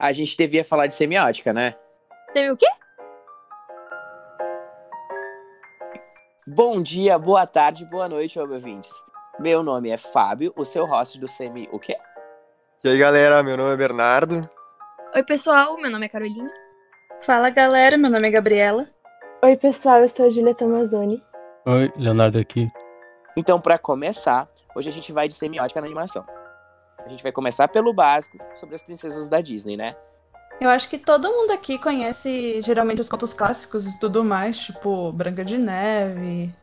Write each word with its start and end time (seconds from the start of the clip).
A 0.00 0.12
gente 0.12 0.36
devia 0.36 0.64
falar 0.64 0.86
de 0.86 0.94
semiótica, 0.94 1.52
né? 1.52 1.74
Teve 2.32 2.52
o 2.52 2.56
quê? 2.56 2.68
Bom 6.46 6.80
dia, 6.80 7.18
boa 7.18 7.44
tarde, 7.48 7.84
boa 7.84 8.08
noite, 8.08 8.38
ouvintes. 8.38 8.92
Meu 9.40 9.60
nome 9.60 9.90
é 9.90 9.96
Fábio, 9.96 10.52
o 10.56 10.64
seu 10.64 10.86
host 10.86 11.18
do 11.18 11.26
Semi... 11.26 11.68
O 11.72 11.80
quê? 11.80 11.96
E 12.84 12.88
aí, 12.88 12.96
galera, 12.96 13.42
meu 13.42 13.56
nome 13.56 13.74
é 13.74 13.76
Bernardo. 13.76 14.48
Oi, 15.16 15.22
pessoal, 15.24 15.76
meu 15.78 15.90
nome 15.90 16.06
é 16.06 16.08
Carolina. 16.08 16.52
Fala, 17.22 17.50
galera, 17.50 17.96
meu 17.96 18.08
nome 18.08 18.28
é 18.28 18.30
Gabriela. 18.30 18.86
Oi, 19.42 19.56
pessoal, 19.56 20.00
eu 20.02 20.08
sou 20.08 20.26
a 20.26 20.30
Julia 20.30 20.54
Tomazoni. 20.54 21.20
Oi, 21.66 21.92
Leonardo 21.96 22.38
aqui. 22.38 22.68
Então, 23.36 23.60
para 23.60 23.76
começar, 23.76 24.48
hoje 24.76 24.88
a 24.88 24.92
gente 24.92 25.12
vai 25.12 25.26
de 25.26 25.34
semiótica 25.34 25.80
na 25.80 25.86
animação. 25.88 26.24
A 27.08 27.10
gente 27.10 27.22
vai 27.22 27.32
começar 27.32 27.66
pelo 27.68 27.90
básico, 27.90 28.36
sobre 28.60 28.74
as 28.74 28.82
princesas 28.82 29.26
da 29.26 29.40
Disney, 29.40 29.78
né? 29.78 29.96
Eu 30.60 30.68
acho 30.68 30.90
que 30.90 30.98
todo 30.98 31.30
mundo 31.30 31.52
aqui 31.52 31.78
conhece 31.78 32.60
geralmente 32.60 33.00
os 33.00 33.08
contos 33.08 33.32
clássicos 33.32 33.86
e 33.86 33.98
tudo 33.98 34.22
mais, 34.22 34.58
tipo 34.58 35.10
Branca 35.12 35.42
de 35.42 35.56
Neve, 35.56 36.54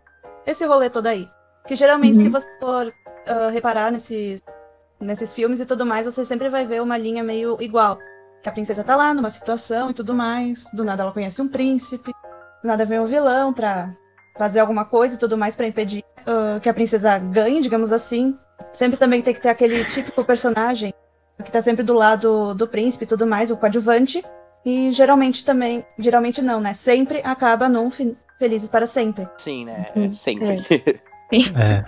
esse 0.46 0.64
rolê 0.66 0.88
todo 0.88 1.08
aí. 1.08 1.28
Que 1.66 1.76
geralmente, 1.76 2.18
Uhum. 2.18 2.22
se 2.22 2.30
você 2.30 2.48
for 2.62 2.94
ah, 3.28 3.50
reparar 3.52 3.92
nesses, 3.92 4.44
nesses 5.00 5.34
filmes 5.34 5.60
e 5.60 5.66
tudo 5.66 5.84
mais, 5.84 6.06
você 6.06 6.24
sempre 6.24 6.48
vai 6.48 6.64
ver 6.64 6.80
uma 6.80 6.96
linha 6.96 7.24
meio 7.24 7.58
igual. 7.60 7.98
Que 8.44 8.50
a 8.50 8.52
princesa 8.52 8.84
tá 8.84 8.96
lá 8.96 9.16
numa 9.16 9.32
situação 9.32 9.90
e 9.90 9.96
tudo 9.96 10.14
mais, 10.14 10.70
do 10.74 10.84
nada 10.86 11.02
ela 11.02 11.12
conhece 11.12 11.42
um 11.42 11.48
príncipe, 11.48 12.12
do 12.62 12.68
nada 12.68 12.86
vem 12.86 13.00
um 13.00 13.06
vilão 13.06 13.52
pra 13.52 13.96
fazer 14.38 14.60
alguma 14.60 14.86
coisa 14.86 15.16
e 15.16 15.18
tudo 15.18 15.36
mais 15.40 15.56
pra 15.56 15.66
impedir 15.66 16.04
ah, 16.28 16.60
que 16.62 16.70
a 16.70 16.74
princesa 16.74 17.18
ganhe, 17.18 17.64
digamos 17.64 17.92
assim. 17.92 18.38
Sempre 18.72 18.98
também 18.98 19.22
tem 19.22 19.34
que 19.34 19.42
ter 19.42 19.50
aquele 19.50 19.86
típico 19.86 20.24
personagem 20.24 20.94
que 21.44 21.52
tá 21.52 21.62
sempre 21.62 21.84
do 21.84 21.94
lado 21.94 22.54
do 22.56 22.68
príncipe 22.68 23.04
e 23.04 23.08
tudo 23.08 23.26
mais, 23.28 23.52
o 23.52 23.58
coadjuvante. 23.58 24.24
E 24.66 24.92
geralmente 24.92 25.46
também, 25.46 25.86
geralmente 26.00 26.42
não, 26.42 26.60
né? 26.60 26.74
Sempre 26.74 27.22
acaba 27.24 27.70
num 27.70 27.92
fi- 27.92 28.18
Felizes 28.40 28.68
para 28.68 28.86
Sempre. 28.88 29.28
Sim, 29.38 29.66
né? 29.66 29.86
Uhum, 29.96 30.12
Sempre. 30.12 30.58
É, 31.34 31.84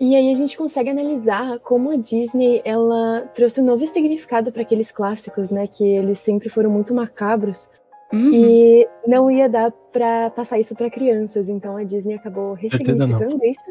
E 0.00 0.16
aí 0.16 0.32
a 0.32 0.34
gente 0.34 0.56
consegue 0.56 0.88
analisar 0.90 1.58
como 1.60 1.90
a 1.92 1.96
Disney 1.96 2.62
ela 2.64 3.28
trouxe 3.34 3.60
um 3.60 3.64
novo 3.64 3.86
significado 3.86 4.50
para 4.50 4.62
aqueles 4.62 4.90
clássicos, 4.90 5.50
né? 5.50 5.66
Que 5.66 5.84
eles 5.84 6.18
sempre 6.18 6.48
foram 6.48 6.70
muito 6.70 6.94
macabros 6.94 7.68
Uhum. 8.10 8.30
e 8.32 8.88
não 9.06 9.30
ia 9.30 9.46
dar 9.50 9.70
para 9.92 10.30
passar 10.30 10.58
isso 10.58 10.74
para 10.74 10.88
crianças. 10.90 11.48
Então 11.50 11.76
a 11.76 11.84
Disney 11.84 12.14
acabou 12.14 12.54
ressignificando 12.54 13.44
isso. 13.44 13.70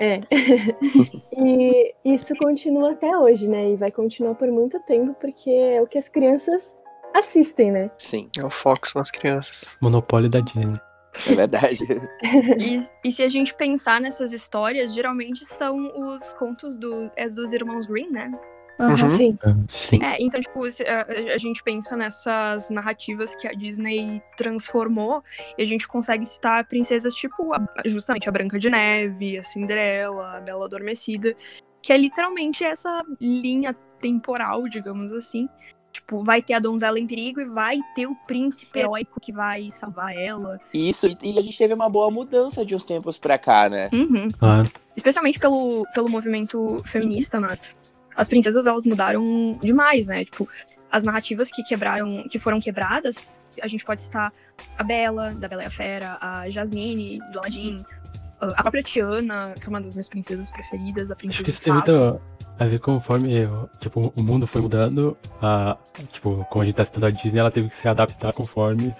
É. 0.00 0.20
e 1.36 1.94
isso 2.04 2.34
continua 2.36 2.92
até 2.92 3.16
hoje, 3.16 3.48
né? 3.48 3.70
E 3.70 3.76
vai 3.76 3.92
continuar 3.92 4.34
por 4.34 4.48
muito 4.50 4.80
tempo 4.80 5.14
porque 5.20 5.50
é 5.50 5.80
o 5.80 5.86
que 5.86 5.98
as 5.98 6.08
crianças 6.08 6.76
assistem, 7.14 7.70
né? 7.70 7.90
Sim, 7.98 8.28
É 8.38 8.44
o 8.44 8.50
foco 8.50 8.88
são 8.88 9.02
as 9.02 9.10
crianças. 9.10 9.70
monopólio 9.80 10.30
da 10.30 10.40
Disney. 10.40 10.80
é 11.26 11.34
verdade. 11.34 11.84
E, 12.58 13.08
e 13.08 13.12
se 13.12 13.22
a 13.22 13.28
gente 13.28 13.54
pensar 13.54 14.00
nessas 14.00 14.32
histórias, 14.32 14.94
geralmente 14.94 15.44
são 15.44 15.92
os 16.14 16.32
contos 16.34 16.76
do, 16.76 17.10
é 17.16 17.26
dos 17.26 17.52
irmãos 17.52 17.84
Green, 17.86 18.10
né? 18.10 18.32
Uhum. 18.80 19.08
Sim. 19.08 19.38
Sim. 19.78 20.02
É, 20.02 20.16
então, 20.20 20.40
tipo, 20.40 20.62
a, 20.64 21.36
gente 21.38 21.62
pensa 21.62 21.96
nessas 21.96 22.70
narrativas 22.70 23.34
que 23.36 23.46
a 23.46 23.52
Disney 23.52 24.22
transformou, 24.36 25.22
e 25.58 25.62
a 25.62 25.66
gente 25.66 25.86
consegue 25.86 26.24
citar 26.24 26.64
princesas 26.66 27.14
tipo 27.14 27.52
a- 27.52 27.66
justamente 27.84 28.28
a 28.28 28.32
Branca 28.32 28.58
de 28.58 28.70
Neve, 28.70 29.38
a 29.38 29.42
Cinderela, 29.42 30.38
a 30.38 30.40
Bela 30.40 30.64
Adormecida, 30.64 31.34
que 31.82 31.92
é 31.92 31.96
literalmente 31.96 32.64
essa 32.64 33.02
linha 33.20 33.74
temporal, 34.00 34.66
digamos 34.68 35.12
assim. 35.12 35.48
Tipo, 35.92 36.22
vai 36.22 36.40
ter 36.40 36.54
a 36.54 36.60
donzela 36.60 37.00
em 37.00 37.06
perigo 37.06 37.40
e 37.40 37.44
vai 37.44 37.78
ter 37.96 38.06
o 38.06 38.14
príncipe 38.14 38.78
heróico 38.78 39.18
que 39.20 39.32
vai 39.32 39.70
salvar 39.72 40.14
ela. 40.16 40.60
Isso, 40.72 41.08
e- 41.20 41.36
a 41.38 41.42
gente 41.42 41.58
teve 41.58 41.74
uma 41.74 41.88
boa 41.90 42.10
mudança 42.12 42.64
de 42.64 42.74
uns 42.76 42.84
tempos 42.84 43.18
pra 43.18 43.36
cá, 43.36 43.68
né? 43.68 43.90
Uhum. 43.92 44.28
Claro. 44.38 44.70
especialmente 44.96 45.38
pelo, 45.38 45.84
pelo 45.94 46.08
movimento 46.08 46.80
feminista, 46.84 47.40
mas 47.40 47.60
as 48.16 48.28
princesas 48.28 48.66
elas 48.66 48.84
mudaram 48.84 49.58
demais, 49.62 50.06
né? 50.06 50.24
Tipo, 50.24 50.48
as 50.90 51.04
narrativas 51.04 51.50
que 51.50 51.62
quebraram, 51.62 52.26
que 52.28 52.38
foram 52.38 52.60
quebradas, 52.60 53.16
a 53.60 53.66
gente 53.66 53.84
pode 53.84 54.02
citar 54.02 54.32
a 54.78 54.84
Bela, 54.84 55.32
da 55.32 55.48
Bela 55.48 55.62
e 55.62 55.66
a 55.66 55.70
Fera, 55.70 56.18
a 56.20 56.48
Jasmine, 56.48 57.18
do 57.32 57.38
Aladdin, 57.38 57.84
a 58.40 58.62
própria 58.62 58.82
Tiana, 58.82 59.54
que 59.60 59.66
é 59.66 59.68
uma 59.68 59.80
das 59.80 59.94
minhas 59.94 60.08
princesas 60.08 60.50
preferidas, 60.50 61.10
a 61.10 61.14
Acho 61.14 61.18
princesa 61.18 61.44
que 61.44 61.50
do 61.50 61.54
isso 61.54 61.72
muito 61.72 62.20
a 62.58 62.66
ver 62.66 62.78
conforme 62.78 63.46
tipo, 63.80 64.12
o 64.14 64.22
mundo 64.22 64.46
foi 64.46 64.60
mudando. 64.60 65.16
A, 65.40 65.78
tipo, 66.12 66.44
como 66.50 66.62
a 66.62 66.66
gente 66.66 66.74
tá 66.74 66.84
citando 66.84 67.06
a 67.06 67.10
Disney, 67.10 67.38
ela 67.38 67.50
teve 67.50 67.70
que 67.70 67.76
se 67.76 67.88
adaptar 67.88 68.34
conforme 68.34 68.94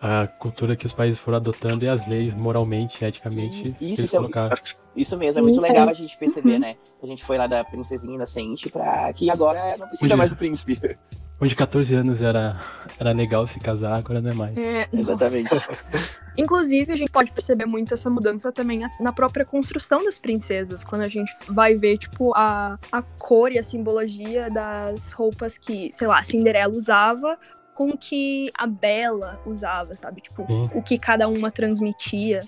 a 0.00 0.26
cultura 0.26 0.74
que 0.76 0.86
os 0.86 0.92
países 0.92 1.18
foram 1.20 1.36
adotando 1.36 1.84
e 1.84 1.88
as 1.88 2.06
leis 2.08 2.32
moralmente, 2.34 3.04
eticamente, 3.04 3.76
E- 3.80 3.92
isso, 3.92 4.04
isso 4.04 4.16
é- 4.16 4.18
colocaram. 4.18 4.48
Certo? 4.56 4.76
Isso 4.96 5.16
mesmo, 5.16 5.40
é 5.40 5.42
muito 5.42 5.60
legal 5.60 5.86
é. 5.88 5.90
a 5.90 5.94
gente 5.94 6.16
perceber, 6.16 6.54
Uhum. 6.54 6.58
né? 6.58 6.76
A 7.02 7.06
gente 7.06 7.22
foi 7.24 7.36
lá 7.38 7.46
da 7.46 7.62
princesinha 7.62 8.14
inocente 8.14 8.68
pra 8.70 9.12
que 9.12 9.30
agora 9.30 9.60
não 9.76 9.86
precisa 9.88 10.00
Podia. 10.00 10.16
mais 10.16 10.30
do 10.30 10.36
príncipe. 10.36 10.78
Onde 11.42 11.54
14 11.56 11.94
anos 11.94 12.20
era, 12.20 12.52
era 12.98 13.12
legal 13.12 13.46
se 13.46 13.58
casar, 13.60 13.96
agora 13.96 14.20
não 14.20 14.30
é 14.30 14.34
mais. 14.34 14.56
É, 14.58 14.88
Exatamente. 14.92 15.48
Inclusive, 16.36 16.92
a 16.92 16.96
gente 16.96 17.10
pode 17.10 17.32
perceber 17.32 17.64
muito 17.66 17.92
essa 17.94 18.08
mudança 18.10 18.52
também 18.52 18.78
na- 18.78 18.90
na 19.00 19.12
própria 19.12 19.44
construção 19.44 20.04
das 20.04 20.18
princesas, 20.18 20.84
quando 20.84 21.02
a 21.02 21.08
gente 21.08 21.30
vai 21.48 21.74
ver, 21.74 21.98
tipo, 21.98 22.32
a, 22.34 22.78
a 22.92 23.02
cor 23.02 23.52
e 23.52 23.58
a 23.58 23.62
simbologia 23.62 24.50
das 24.50 25.12
roupas 25.12 25.56
que, 25.58 25.90
sei 25.92 26.06
lá, 26.06 26.18
a 26.18 26.22
Cinderela 26.22 26.72
usava 26.76 27.38
com 27.74 27.90
o 27.90 27.96
que 27.96 28.50
a 28.58 28.66
Bela 28.66 29.40
usava, 29.46 29.94
sabe? 29.94 30.20
Tipo, 30.20 30.46
Sim. 30.46 30.70
o 30.74 30.82
que 30.82 30.98
cada 30.98 31.28
uma 31.28 31.50
transmitia. 31.50 32.40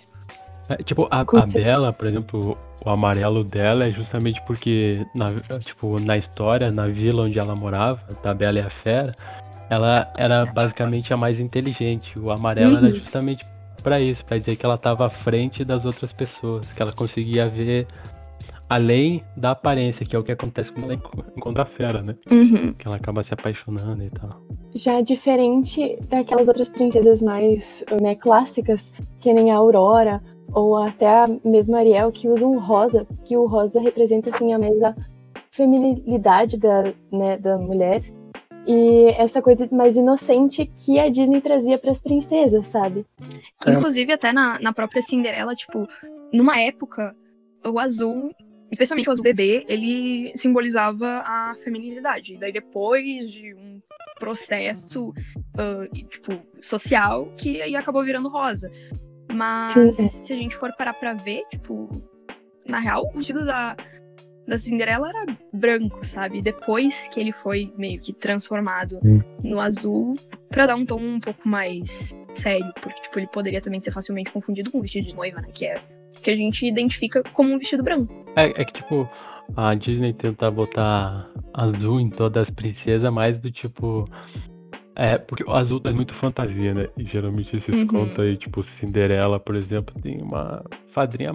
É, 0.69 0.77
tipo, 0.77 1.09
a, 1.11 1.21
a. 1.21 1.47
Bela, 1.47 1.93
por 1.93 2.07
exemplo, 2.07 2.57
o 2.85 2.91
amarelo 2.91 3.43
dela 3.43 3.87
é 3.87 3.91
justamente 3.91 4.41
porque, 4.47 5.05
na, 5.15 5.33
tipo, 5.61 5.99
na 6.01 6.17
história, 6.17 6.71
na 6.71 6.87
vila 6.87 7.25
onde 7.25 7.39
ela 7.39 7.55
morava, 7.55 8.01
da 8.23 8.33
Bela 8.33 8.59
e 8.59 8.63
a 8.63 8.71
Fera, 8.71 9.15
ela 9.69 10.13
era 10.17 10.47
basicamente 10.47 11.13
a 11.13 11.17
mais 11.17 11.41
inteligente. 11.41 12.19
O 12.19 12.31
amarelo 12.31 12.77
era 12.77 12.87
Uhum. 12.87 12.95
justamente 13.01 13.45
pra 13.83 14.01
isso, 14.01 14.25
pra 14.25 14.39
dizer 14.39 14.55
que 14.57 14.65
ela 14.65 14.79
tava 14.79 15.07
à 15.07 15.11
frente 15.11 15.65
das 15.65 15.85
outras 15.85 16.13
pessoas, 16.13 16.67
que 16.73 16.81
ela 16.81 16.93
conseguia 16.93 17.49
ver 17.49 17.87
além 18.73 19.23
da 19.37 19.51
aparência, 19.51 20.07
que 20.07 20.17
é 20.17 20.19
o 20.19 20.25
que 20.25 20.33
acontece 20.33 20.73
quando 20.73 20.85
ela 20.85 20.95
enco- 20.95 21.25
encontra 21.37 21.63
a 21.65 21.67
Fera, 21.67 22.01
né? 22.01 22.17
Uhum. 22.31 22.73
Que 22.73 22.87
ela 22.87 22.97
acaba 22.97 23.23
se 23.23 23.35
apaixonando 23.35 24.03
e 24.03 24.09
tal. 24.09 24.41
Já 24.75 25.03
diferente 25.03 25.99
daquelas 26.09 26.49
outras 26.49 26.71
princesas 26.71 27.21
mais 27.21 27.85
né, 28.01 28.15
clássicas, 28.15 28.91
que 29.21 29.31
nem 29.35 29.51
a 29.51 29.57
Aurora, 29.57 30.23
ou 30.55 30.75
até 30.75 31.07
a 31.07 31.29
mesma 31.45 31.81
Ariel, 31.81 32.11
que 32.11 32.29
usam 32.31 32.59
rosa, 32.59 33.07
que 33.27 33.37
o 33.37 33.47
rosa 33.47 33.79
representa 33.79 34.31
assim, 34.31 34.55
a 34.55 34.59
mesma 34.59 34.97
feminilidade 35.51 36.59
da, 36.59 36.85
né, 37.13 37.37
da 37.37 37.59
mulher. 37.59 38.03
E 38.67 39.09
essa 39.19 39.43
coisa 39.43 39.69
mais 39.71 39.97
inocente 39.97 40.65
que 40.65 40.99
a 40.99 41.11
Disney 41.11 41.43
trazia 41.43 41.77
para 41.79 41.91
as 41.91 42.01
princesas, 42.01 42.69
sabe? 42.69 43.05
Inclusive, 43.69 44.15
até 44.15 44.33
na, 44.33 44.59
na 44.61 44.73
própria 44.73 45.03
Cinderela, 45.03 45.55
tipo, 45.55 45.87
numa 46.33 46.59
época, 46.59 47.15
o 47.67 47.79
azul, 47.79 48.31
especialmente 48.73 49.09
o 49.09 49.13
azul 49.13 49.23
bebê, 49.23 49.65
ele 49.69 50.33
simbolizava 50.35 51.23
a 51.25 51.55
feminilidade. 51.63 52.39
Daí, 52.39 52.51
depois 52.51 53.31
de 53.31 53.55
um 53.55 53.81
processo, 54.19 55.13
e, 55.93 56.05
tipo, 56.05 56.41
social, 56.59 57.27
que 57.37 57.61
aí 57.61 57.77
acabou 57.77 58.03
virando 58.03 58.31
rosa. 58.31 58.71
Mas, 59.31 59.73
Sim, 59.75 59.89
é. 59.89 59.93
se 59.93 60.33
a 60.33 60.37
gente 60.37 60.57
for 60.57 60.75
parar 60.77 60.95
pra 60.95 61.13
ver, 61.13 61.43
tipo, 61.51 61.89
na 62.67 62.79
real, 62.79 63.11
o 63.13 63.17
vestido 63.17 63.45
da, 63.45 63.77
da 64.47 64.57
Cinderela 64.57 65.11
era 65.11 65.37
branco, 65.53 66.05
sabe? 66.05 66.41
Depois 66.41 67.09
que 67.09 67.21
ele 67.21 67.33
foi 67.33 67.73
meio 67.77 68.01
que 68.01 68.13
transformado 68.13 68.99
no 69.43 69.61
azul, 69.61 70.17
pra 70.49 70.67
dar 70.67 70.77
um 70.77 70.87
tom 70.87 71.01
um 71.01 71.21
pouco 71.21 71.47
mais 71.47 72.17
sério, 72.33 72.73
porque 72.81 73.03
tipo, 73.03 73.19
ele 73.19 73.29
poderia 73.29 73.61
também 73.61 73.81
ser 73.81 73.93
facilmente 73.93 74.31
confundido 74.31 74.71
com 74.71 74.79
o 74.79 74.83
vestido 74.83 75.09
de 75.09 75.15
noiva, 75.15 75.41
né? 75.43 75.49
Que 75.53 75.67
é 75.67 75.83
que 76.23 76.31
a 76.31 76.37
gente 76.37 76.67
identifica 76.67 77.23
como 77.33 77.53
um 77.53 77.59
vestido 77.59 77.83
branco. 77.83 78.22
É, 78.37 78.63
é 78.63 78.65
que, 78.65 78.73
tipo, 78.73 79.09
a 79.57 79.75
Disney 79.75 80.13
tenta 80.15 80.51
botar 80.51 81.29
azul 81.55 82.01
em 82.01 82.09
todas 82.11 82.45
as 82.49 82.51
princesas, 82.51 83.13
mais 83.13 83.39
do 83.41 83.51
tipo. 83.51 84.09
É, 84.95 85.17
porque 85.19 85.43
o 85.45 85.51
azul 85.53 85.81
é 85.85 85.91
muito 85.91 86.15
fantasia, 86.15 86.75
né? 86.75 86.89
E 86.99 87.05
geralmente 87.05 87.57
esses 87.57 87.75
Uhum. 87.75 87.87
contos 87.87 88.19
aí, 88.19 88.37
tipo, 88.37 88.63
Cinderela, 88.79 89.41
por 89.41 89.55
exemplo, 89.57 89.95
tem 90.03 90.21
uma 90.23 90.63
fadrinha. 90.93 91.33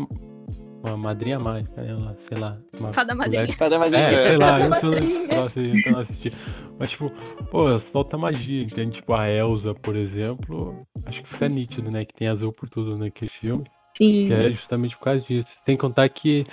Uma 0.84 0.96
madrinha 0.96 1.40
mágica, 1.40 1.82
ela, 1.82 2.16
sei 2.30 2.38
lá. 2.38 2.58
Uma 2.80 2.94
Fada 2.94 3.16
madrinha. 3.16 3.42
mulher- 3.42 3.58
Pra 3.58 3.68
dar 3.68 3.80
mais 3.80 3.92
É, 3.94 4.28
sei 4.28 4.38
lá, 4.38 4.60
eu 4.60 4.70
Fada 4.70 4.86
não 4.86 4.92
madrinha. 4.92 5.28
não 5.28 5.44
assisti, 5.44 5.88
eu 5.88 5.92
não 5.92 6.00
assisti. 6.00 6.32
Mas, 6.80 6.92
tipo, 6.92 7.12
pô, 7.50 7.80
solta 7.80 8.16
magia, 8.18 8.62
entende? 8.64 8.98
Tipo, 8.98 9.14
a 9.14 9.28
Elsa, 9.30 9.74
por 9.74 9.96
exemplo, 9.96 10.86
acho 11.06 11.22
que 11.24 11.30
fica 11.30 11.50
nítido, 11.50 11.90
né? 11.90 12.06
Que 12.06 12.14
tem 12.14 12.28
azul 12.28 12.54
por 12.54 12.70
tudo 12.70 12.96
naquele 12.96 13.32
filme. 13.42 13.66
Sim. 13.98 14.28
Que 14.28 14.34
é 14.34 14.52
justamente 14.52 14.96
por 14.98 15.06
causa 15.06 15.26
disso. 15.26 15.48
Sem 15.66 15.76
contar 15.76 16.08
que 16.10 16.46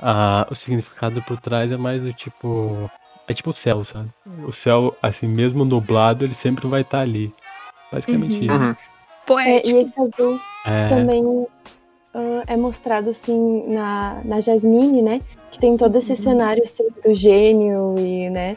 ah, 0.00 0.46
o 0.50 0.54
significado 0.54 1.22
por 1.22 1.40
trás 1.40 1.70
é 1.70 1.76
mais 1.76 2.02
do 2.02 2.12
tipo. 2.12 2.90
é 3.28 3.34
tipo 3.34 3.50
o 3.50 3.54
céu, 3.56 3.84
sabe? 3.92 4.08
O 4.46 4.52
céu, 4.52 4.96
assim, 5.02 5.26
mesmo 5.26 5.64
nublado, 5.64 6.24
ele 6.24 6.34
sempre 6.34 6.66
vai 6.68 6.82
estar 6.82 7.00
ali. 7.00 7.32
Basicamente 7.92 8.34
Uhum. 8.34 8.42
isso. 8.42 8.54
Uhum. 8.54 8.70
É, 8.70 8.76
Poético. 9.26 9.68
e 9.76 9.82
esse 9.82 10.00
azul 10.00 10.40
É, 10.64 10.86
também 10.88 11.46
ah, 12.14 12.42
é 12.46 12.56
mostrado 12.56 13.10
assim 13.10 13.64
na, 13.72 14.22
na 14.24 14.40
Jasmine, 14.40 15.02
né? 15.02 15.20
Que 15.50 15.58
tem 15.58 15.76
todo 15.76 15.96
esse 15.96 16.16
cenário 16.16 16.62
assim, 16.62 16.84
do 17.04 17.14
gênio 17.14 17.94
e, 17.98 18.30
né? 18.30 18.56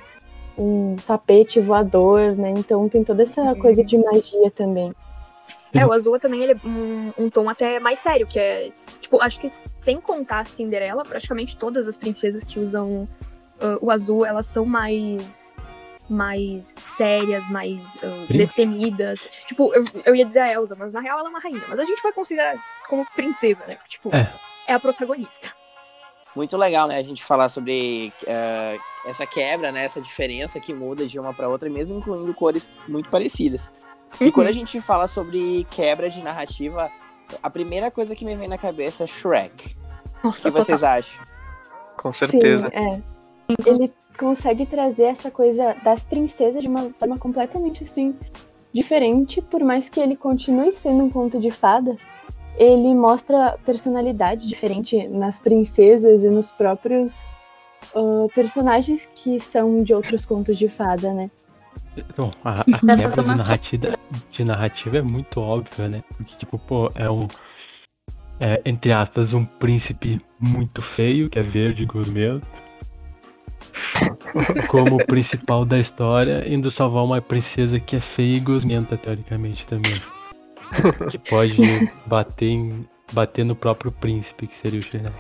Um 0.58 0.96
tapete 1.08 1.60
voador, 1.60 2.36
né? 2.36 2.52
Então 2.58 2.88
tem 2.90 3.04
toda 3.04 3.24
essa 3.24 3.56
coisa 3.56 3.84
de 3.84 3.98
magia 3.98 4.52
também. 4.52 4.94
É, 5.74 5.86
o 5.86 5.92
azul 5.92 6.20
também 6.20 6.42
ele 6.42 6.54
é 6.54 6.68
um, 6.68 7.14
um 7.18 7.30
tom 7.30 7.50
até 7.50 7.80
mais 7.80 8.00
sério, 8.00 8.26
que 8.26 8.40
é. 8.40 8.72
Tipo, 9.00 9.22
acho 9.22 9.40
que 9.40 9.48
sem 9.80 10.00
contar 10.02 10.40
a 10.40 10.44
Cinderela, 10.44 11.06
praticamente 11.06 11.56
todas 11.58 11.88
as 11.88 11.98
princesas 11.98 12.44
que 12.44 12.60
usam 12.60 13.08
ah, 13.62 13.78
o 13.82 13.92
azul, 13.92 14.26
elas 14.26 14.46
são 14.46 14.66
mais. 14.66 15.56
mais 16.10 16.74
sérias, 16.78 17.50
mais 17.52 17.84
Sim. 18.00 18.26
destemidas. 18.30 19.28
Tipo, 19.46 19.72
eu, 19.76 19.84
eu 20.06 20.16
ia 20.16 20.26
dizer 20.26 20.40
a 20.40 20.52
Elsa, 20.52 20.76
mas 20.78 20.92
na 20.92 21.02
real 21.02 21.20
ela 21.20 21.28
é 21.28 21.30
uma 21.30 21.40
rainha. 21.40 21.62
Mas 21.70 21.80
a 21.80 21.86
gente 21.86 22.02
vai 22.02 22.12
considerar 22.12 22.58
como 22.88 23.06
princesa, 23.16 23.60
né? 23.68 23.78
Tipo, 23.88 24.10
É. 24.16 24.34
é 24.68 24.74
a 24.74 24.80
protagonista. 24.80 25.54
Muito 26.36 26.56
legal, 26.58 26.88
né? 26.88 26.98
A 26.98 27.02
gente 27.04 27.24
falar 27.24 27.50
sobre 27.50 28.14
eh, 28.26 28.78
essa 29.06 29.26
quebra, 29.26 29.72
né? 29.72 29.84
Essa 29.84 30.00
diferença 30.00 30.60
que 30.60 30.74
muda 30.74 31.06
de 31.06 31.20
uma 31.20 31.34
para 31.34 31.50
outra, 31.50 31.70
mesmo 31.70 31.98
incluindo 31.98 32.34
cores 32.34 32.80
muito 32.88 33.10
parecidas. 33.10 33.72
E 34.20 34.26
Uhum. 34.26 34.32
quando 34.32 34.48
a 34.48 34.52
gente 34.52 34.80
fala 34.82 35.08
sobre 35.08 35.66
quebra 35.70 36.10
de 36.10 36.22
narrativa, 36.22 36.92
a 37.42 37.50
primeira 37.50 37.92
coisa 37.92 38.16
que 38.16 38.26
me 38.26 38.36
vem 38.36 38.48
na 38.48 38.58
cabeça 38.58 39.04
é 39.04 39.08
Shrek. 39.08 39.76
O 40.24 40.28
Nossa, 40.28 40.50
que 40.50 40.58
vocês 40.58 40.80
total. 40.82 40.98
acham? 40.98 41.22
Com 41.98 42.14
certeza. 42.14 42.70
Sim, 42.70 42.76
é. 42.76 43.02
Ele 43.66 43.92
consegue 44.18 44.66
trazer 44.66 45.04
essa 45.04 45.32
coisa 45.32 45.76
das 45.84 46.06
princesas 46.06 46.62
de 46.62 46.68
uma 46.68 46.90
forma 47.00 47.18
completamente 47.18 47.84
assim 47.84 48.16
diferente, 48.72 49.42
por 49.42 49.64
mais 49.64 49.90
que 49.90 50.00
ele 50.00 50.16
continue 50.16 50.74
sendo 50.74 51.04
um 51.04 51.10
conto 51.10 51.40
de 51.40 51.50
fadas, 51.50 51.98
ele 52.58 52.94
mostra 52.94 53.58
personalidade 53.66 54.48
diferente 54.48 55.08
nas 55.08 55.40
princesas 55.40 56.24
e 56.24 56.30
nos 56.30 56.52
próprios 56.52 57.26
ah, 57.96 58.28
personagens 58.36 59.10
que 59.16 59.40
são 59.40 59.82
de 59.82 59.94
outros 59.94 60.26
contos 60.26 60.58
de 60.58 60.68
fada, 60.68 61.14
né? 61.14 61.32
Bom, 62.16 62.32
a, 62.44 62.62
a 62.62 62.64
Deve 62.84 63.04
quebra 63.04 63.22
de 63.22 63.28
narrativa, 63.28 64.00
de 64.32 64.44
narrativa 64.44 64.98
é 64.98 65.02
muito 65.02 65.40
óbvia, 65.40 65.88
né? 65.88 66.04
Porque, 66.16 66.36
tipo, 66.38 66.58
pô, 66.60 66.92
é 66.96 67.10
um. 67.10 67.28
É, 68.40 68.62
entre 68.66 68.92
aspas, 68.94 69.34
um 69.34 69.44
príncipe 69.44 70.22
muito 70.40 70.82
feio, 70.82 71.30
que 71.30 71.38
é 71.40 71.44
verde 71.44 71.86
gourmet. 71.86 72.42
Como 74.70 75.04
principal 75.06 75.66
da 75.66 75.80
história, 75.80 76.48
indo 76.48 76.72
salvar 76.72 77.04
uma 77.04 77.22
princesa 77.22 77.80
que 77.80 77.96
é 77.96 78.00
feia 78.00 78.38
e 78.38 78.40
gosmenta, 78.40 78.96
teoricamente, 78.98 79.66
também. 79.68 80.02
Que 81.10 81.18
pode 81.18 81.58
bater, 82.06 82.48
em, 82.48 82.88
bater 83.12 83.44
no 83.44 83.56
próprio 83.56 83.92
príncipe, 83.92 84.48
que 84.48 84.56
seria 84.62 84.80
o 84.80 84.84
Shrek. 84.84 85.12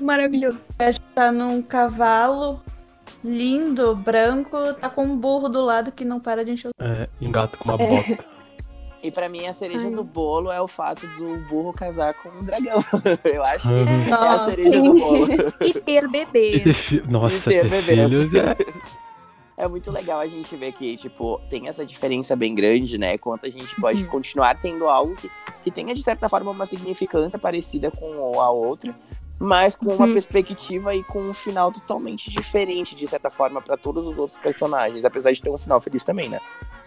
Maravilhoso. 0.00 0.68
Tá 1.14 1.32
num 1.32 1.62
cavalo 1.62 2.62
lindo, 3.24 3.94
branco, 3.96 4.56
tá 4.74 4.88
com 4.88 5.04
um 5.04 5.16
burro 5.16 5.48
do 5.48 5.62
lado 5.64 5.90
que 5.92 6.04
não 6.04 6.20
para 6.20 6.44
de 6.44 6.52
encher 6.52 6.68
o 6.68 6.82
É, 6.82 7.08
engato 7.20 7.56
com 7.58 7.64
uma 7.64 7.74
É. 7.74 7.86
bota. 7.86 8.24
E 9.02 9.10
pra 9.10 9.28
mim 9.28 9.46
a 9.46 9.52
cereja 9.52 9.86
Ai. 9.86 9.90
do 9.94 10.02
bolo 10.02 10.50
é 10.50 10.60
o 10.60 10.66
fato 10.66 11.06
do 11.06 11.36
burro 11.48 11.72
casar 11.72 12.14
com 12.14 12.28
um 12.30 12.42
dragão. 12.42 12.82
Eu 13.24 13.44
acho 13.44 13.68
que 13.68 13.74
Uhum. 13.74 14.08
é 14.08 14.28
a 14.28 14.38
cereja 14.38 14.82
do 14.82 14.94
bolo. 14.94 15.26
E 15.64 15.72
ter 15.74 16.08
bebê. 16.08 16.60
Ter 16.60 16.72
fi- 16.72 17.02
Nossa, 17.06 17.38
ter 17.50 17.68
ter 17.68 17.82
bebês. 17.82 18.12
é 18.12 18.56
É 19.58 19.66
muito 19.66 19.90
legal 19.90 20.20
a 20.20 20.26
gente 20.26 20.54
ver 20.54 20.72
que, 20.72 20.96
tipo, 20.98 21.40
tem 21.48 21.66
essa 21.66 21.84
diferença 21.86 22.36
bem 22.36 22.54
grande, 22.54 22.98
né? 22.98 23.16
Quanto 23.16 23.46
a 23.46 23.48
gente 23.50 23.74
pode 23.80 24.02
Uhum. 24.04 24.08
continuar 24.10 24.60
tendo 24.60 24.86
algo 24.86 25.14
que, 25.16 25.30
que 25.64 25.70
tenha, 25.70 25.94
de 25.94 26.02
certa 26.02 26.28
forma, 26.28 26.50
uma 26.50 26.66
significância 26.66 27.38
parecida 27.38 27.90
com 27.90 28.38
a 28.38 28.50
outra, 28.50 28.94
mas 29.38 29.76
com 29.76 29.94
uma 29.94 30.06
Uhum. 30.06 30.12
perspectiva 30.12 30.94
e 30.94 31.02
com 31.04 31.20
um 31.20 31.32
final 31.34 31.70
totalmente 31.72 32.30
diferente, 32.30 32.94
de 32.94 33.06
certa 33.06 33.28
forma, 33.30 33.60
pra 33.60 33.76
todos 33.76 34.06
os 34.06 34.16
outros 34.18 34.38
personagens, 34.38 35.04
apesar 35.04 35.32
de 35.32 35.42
ter 35.42 35.50
um 35.50 35.58
final 35.58 35.80
feliz 35.80 36.02
também, 36.04 36.28
né? 36.28 36.40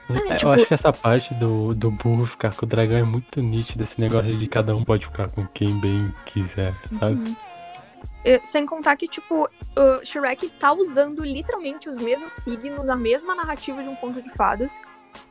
É, 0.09 0.33
É, 0.33 0.35
tipo- 0.35 0.49
Eu 0.49 0.53
acho 0.53 0.65
que 0.65 0.73
essa 0.73 0.91
parte 0.91 1.31
do, 1.35 1.75
do 1.75 1.91
burro 1.91 2.25
ficar 2.25 2.55
com 2.55 2.65
o 2.65 2.69
dragão 2.69 2.97
é 2.97 3.03
muito 3.03 3.39
nítida, 3.41 3.83
esse 3.83 3.99
negócio 4.01 4.35
de 4.37 4.47
cada 4.47 4.75
um 4.75 4.83
pode 4.83 5.05
ficar 5.05 5.29
com 5.29 5.45
quem 5.47 5.79
bem 5.79 6.11
quiser, 6.25 6.75
sabe? 6.99 7.29
Uhum. 7.29 7.35
Sem 8.43 8.65
contar 8.65 8.95
que, 8.97 9.07
tipo, 9.07 9.47
o 9.77 10.05
Shrek 10.05 10.49
tá 10.51 10.73
usando 10.73 11.23
literalmente 11.23 11.87
os 11.87 11.97
mesmos 11.97 12.33
signos, 12.33 12.89
a 12.89 12.95
mesma 12.95 13.33
narrativa 13.35 13.81
de 13.81 13.87
um 13.89 13.95
conto 13.95 14.21
de 14.21 14.29
fadas, 14.31 14.77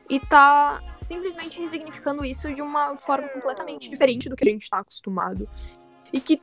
e 0.09 0.19
tá 0.19 0.81
simplesmente 0.97 1.61
resignificando 1.61 2.25
isso 2.25 2.53
de 2.55 2.63
uma 2.63 2.97
forma 2.97 3.29
completamente 3.29 3.91
diferente 3.91 4.29
do 4.29 4.37
que 4.37 4.49
a 4.49 4.53
gente 4.53 4.69
tá 4.71 4.79
acostumado. 4.79 5.49
E 6.13 6.21
que, 6.21 6.43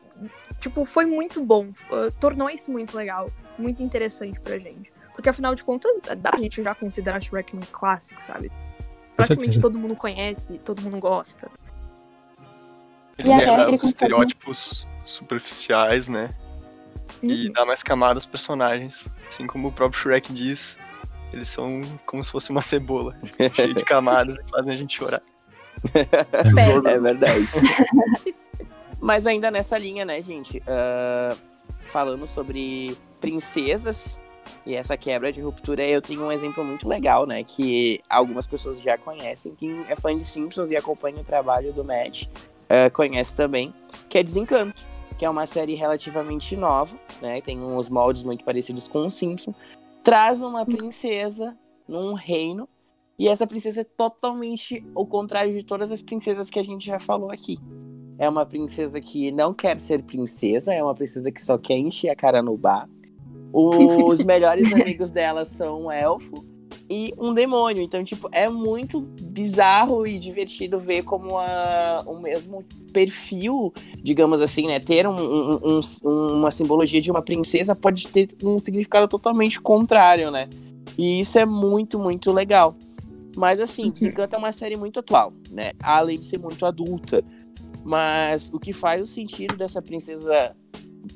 tipo, 0.60 0.86
foi 0.86 1.06
muito 1.06 1.44
bom, 1.44 1.68
uh, 1.68 2.12
tornou 2.20 2.50
isso 2.50 2.72
muito 2.72 2.96
legal, 2.96 3.32
muito 3.58 3.82
interessante 3.82 4.40
pra 4.40 4.58
gente. 4.60 4.92
Porque 5.14 5.30
afinal 5.30 5.56
de 5.56 5.64
contas, 5.64 6.02
dá 6.18 6.32
pra 6.32 6.40
gente 6.40 6.62
já 6.62 6.76
considerar 6.76 7.22
Shrek 7.22 7.56
um 7.56 7.62
clássico, 7.72 8.24
sabe? 8.24 8.52
Praticamente 9.16 9.60
todo 9.60 9.80
mundo 9.80 9.96
conhece, 9.96 10.60
todo 10.60 10.82
mundo 10.82 11.00
gosta. 11.00 11.50
Ele 13.18 13.30
E 13.30 13.42
ele 13.42 13.74
os 13.74 13.84
estereótipos 13.84 14.86
superficiais, 15.06 16.10
né? 16.10 16.36
E 17.24 17.48
Uhum. 17.48 17.54
dá 17.54 17.66
mais 17.66 17.82
camadas 17.82 18.24
aos 18.24 18.26
personagens. 18.26 19.08
Assim 19.28 19.48
como 19.48 19.70
o 19.70 19.72
próprio 19.72 20.02
Shrek 20.02 20.34
diz, 20.34 20.78
eles 21.32 21.48
são 21.48 21.82
como 22.06 22.24
se 22.24 22.32
fosse 22.32 22.52
uma 22.52 22.62
cebola, 22.62 23.18
cheio 23.56 23.74
de 23.74 23.84
camadas 23.86 24.36
e 24.36 24.50
fazem 24.50 24.74
a 24.74 24.78
gente 24.78 24.98
chorar. 24.98 25.22
É 25.94 27.00
verdade. 27.00 27.46
Mas 29.00 29.28
ainda 29.28 29.52
nessa 29.52 29.78
linha, 29.78 30.06
né, 30.06 30.22
gente? 30.22 30.62
ah, 30.68 31.36
falando 31.88 32.26
sobre 32.28 32.98
princesas 33.20 34.20
e 34.66 34.76
essa 34.76 34.98
quebra 34.98 35.32
de 35.32 35.42
ruptura, 35.42 35.84
eu 35.84 36.02
tenho 36.02 36.24
um 36.24 36.32
exemplo 36.32 36.64
muito 36.64 36.88
legal, 36.88 37.26
né? 37.26 37.44
Que 37.44 38.02
algumas 38.10 38.46
pessoas 38.46 38.82
já 38.82 38.98
conhecem. 38.98 39.56
Quem 39.56 39.86
é 39.88 39.96
fã 39.96 40.16
de 40.16 40.24
Simpsons 40.24 40.70
e 40.72 40.76
acompanha 40.76 41.20
o 41.20 41.24
trabalho 41.24 41.72
do 41.72 41.84
Matt 41.84 42.28
ah, 42.70 42.90
conhece 42.90 43.34
também, 43.34 43.74
que 44.10 44.18
é 44.18 44.24
Desencanto. 44.24 44.86
Que 45.18 45.24
é 45.24 45.30
uma 45.30 45.46
série 45.46 45.76
relativamente 45.76 46.58
nova, 46.58 46.94
né? 47.22 47.40
Tem 47.40 47.58
uns 47.58 47.88
moldes 47.88 48.24
muito 48.24 48.44
parecidos 48.44 48.86
com 48.88 49.06
o 49.06 49.10
Simpson. 49.10 49.54
Traz 50.04 50.42
uma 50.42 50.66
princesa 50.66 51.58
num 51.88 52.14
reino 52.14 52.68
e 53.18 53.30
essa 53.30 53.48
princesa 53.48 53.82
é 53.82 53.84
totalmente 53.86 54.86
o 54.94 55.06
contrário 55.06 55.54
de 55.54 55.64
todas 55.64 55.90
as 55.90 56.02
princesas 56.02 56.50
que 56.50 56.60
a 56.60 56.64
gente 56.64 56.86
já 56.86 57.00
falou 57.00 57.32
aqui. 57.32 57.58
É 58.18 58.30
uma 58.30 58.46
princesa 58.46 59.00
que 59.02 59.32
não 59.32 59.54
quer 59.54 59.78
ser 59.80 60.02
princesa, 60.04 60.74
é 60.74 60.82
uma 60.84 60.96
princesa 60.96 61.32
que 61.32 61.42
só 61.44 61.58
quer 61.58 61.78
encher 61.78 62.10
a 62.10 62.16
cara 62.16 62.42
no 62.42 62.56
bar. 62.56 62.88
Os 63.54 64.24
melhores 64.24 64.72
amigos 64.74 65.10
dela 65.10 65.46
são 65.46 65.86
um 65.86 65.92
elfo 65.92 66.46
e 66.90 67.14
um 67.18 67.34
demônio. 67.34 67.82
Então, 67.82 68.04
tipo, 68.04 68.30
é 68.32 68.48
muito 68.50 69.02
bizarro 69.02 70.06
e 70.08 70.18
divertido 70.18 70.80
ver 70.80 71.04
como 71.04 71.38
a, 71.38 72.04
o 72.06 72.20
mesmo 72.20 72.64
perfil, 72.94 73.74
digamos 74.02 74.40
assim, 74.40 74.68
né? 74.68 74.80
Ter 74.80 75.06
um- 75.08 75.16
um- 75.16 75.80
um- 76.04 76.38
uma 76.38 76.52
simbologia 76.52 77.02
de 77.02 77.12
uma 77.12 77.22
princesa 77.22 77.76
pode 77.76 78.08
ter 78.08 78.30
um 78.44 78.58
significado 78.60 79.08
totalmente 79.08 79.60
contrário, 79.60 80.32
né? 80.32 80.48
E 80.98 81.20
isso 81.20 81.38
é 81.38 81.46
muito, 81.46 82.00
muito 82.00 82.32
legal. 82.32 82.76
Mas 83.36 83.60
assim, 83.60 83.90
Desencanto 83.92 84.34
é 84.34 84.40
uma 84.40 84.54
série 84.54 84.78
muito 84.78 85.00
atual, 85.00 85.34
né? 85.52 85.72
Além 85.84 86.18
de 86.18 86.26
ser 86.26 86.38
muito 86.38 86.66
adulta. 86.66 87.22
Mas 87.86 88.50
o 88.52 88.60
que 88.60 88.74
faz 88.74 89.00
o 89.02 89.06
sentido 89.06 89.56
dessa 89.56 89.80
princesa 89.82 90.56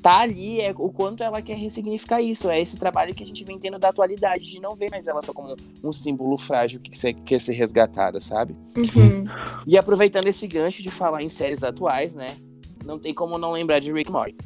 tá 0.00 0.20
ali 0.20 0.60
é 0.60 0.72
o 0.78 0.88
quanto 0.88 1.20
ela 1.24 1.42
quer 1.42 1.56
ressignificar 1.56 2.22
isso. 2.22 2.48
É 2.48 2.60
esse 2.60 2.76
trabalho 2.76 3.12
que 3.12 3.24
a 3.24 3.26
gente 3.26 3.44
vem 3.44 3.58
tendo 3.58 3.76
da 3.76 3.88
atualidade, 3.88 4.46
de 4.46 4.60
não 4.60 4.76
ver 4.76 4.88
mais 4.88 5.08
ela 5.08 5.20
só 5.20 5.32
como 5.32 5.56
um 5.82 5.92
símbolo 5.92 6.38
frágil 6.38 6.78
que 6.78 6.96
se- 6.96 7.12
quer 7.12 7.40
ser 7.40 7.54
resgatada, 7.54 8.20
sabe? 8.20 8.54
Uhum. 8.76 9.24
E 9.66 9.76
aproveitando 9.76 10.28
esse 10.28 10.46
gancho 10.46 10.80
de 10.80 10.90
falar 10.92 11.22
em 11.24 11.28
séries 11.28 11.64
atuais, 11.64 12.14
né? 12.14 12.36
Não 12.84 13.00
tem 13.00 13.12
como 13.12 13.36
não 13.36 13.50
lembrar 13.50 13.80
de 13.80 13.92
Rick 13.92 14.08
and 14.08 14.12
Morty. 14.12 14.36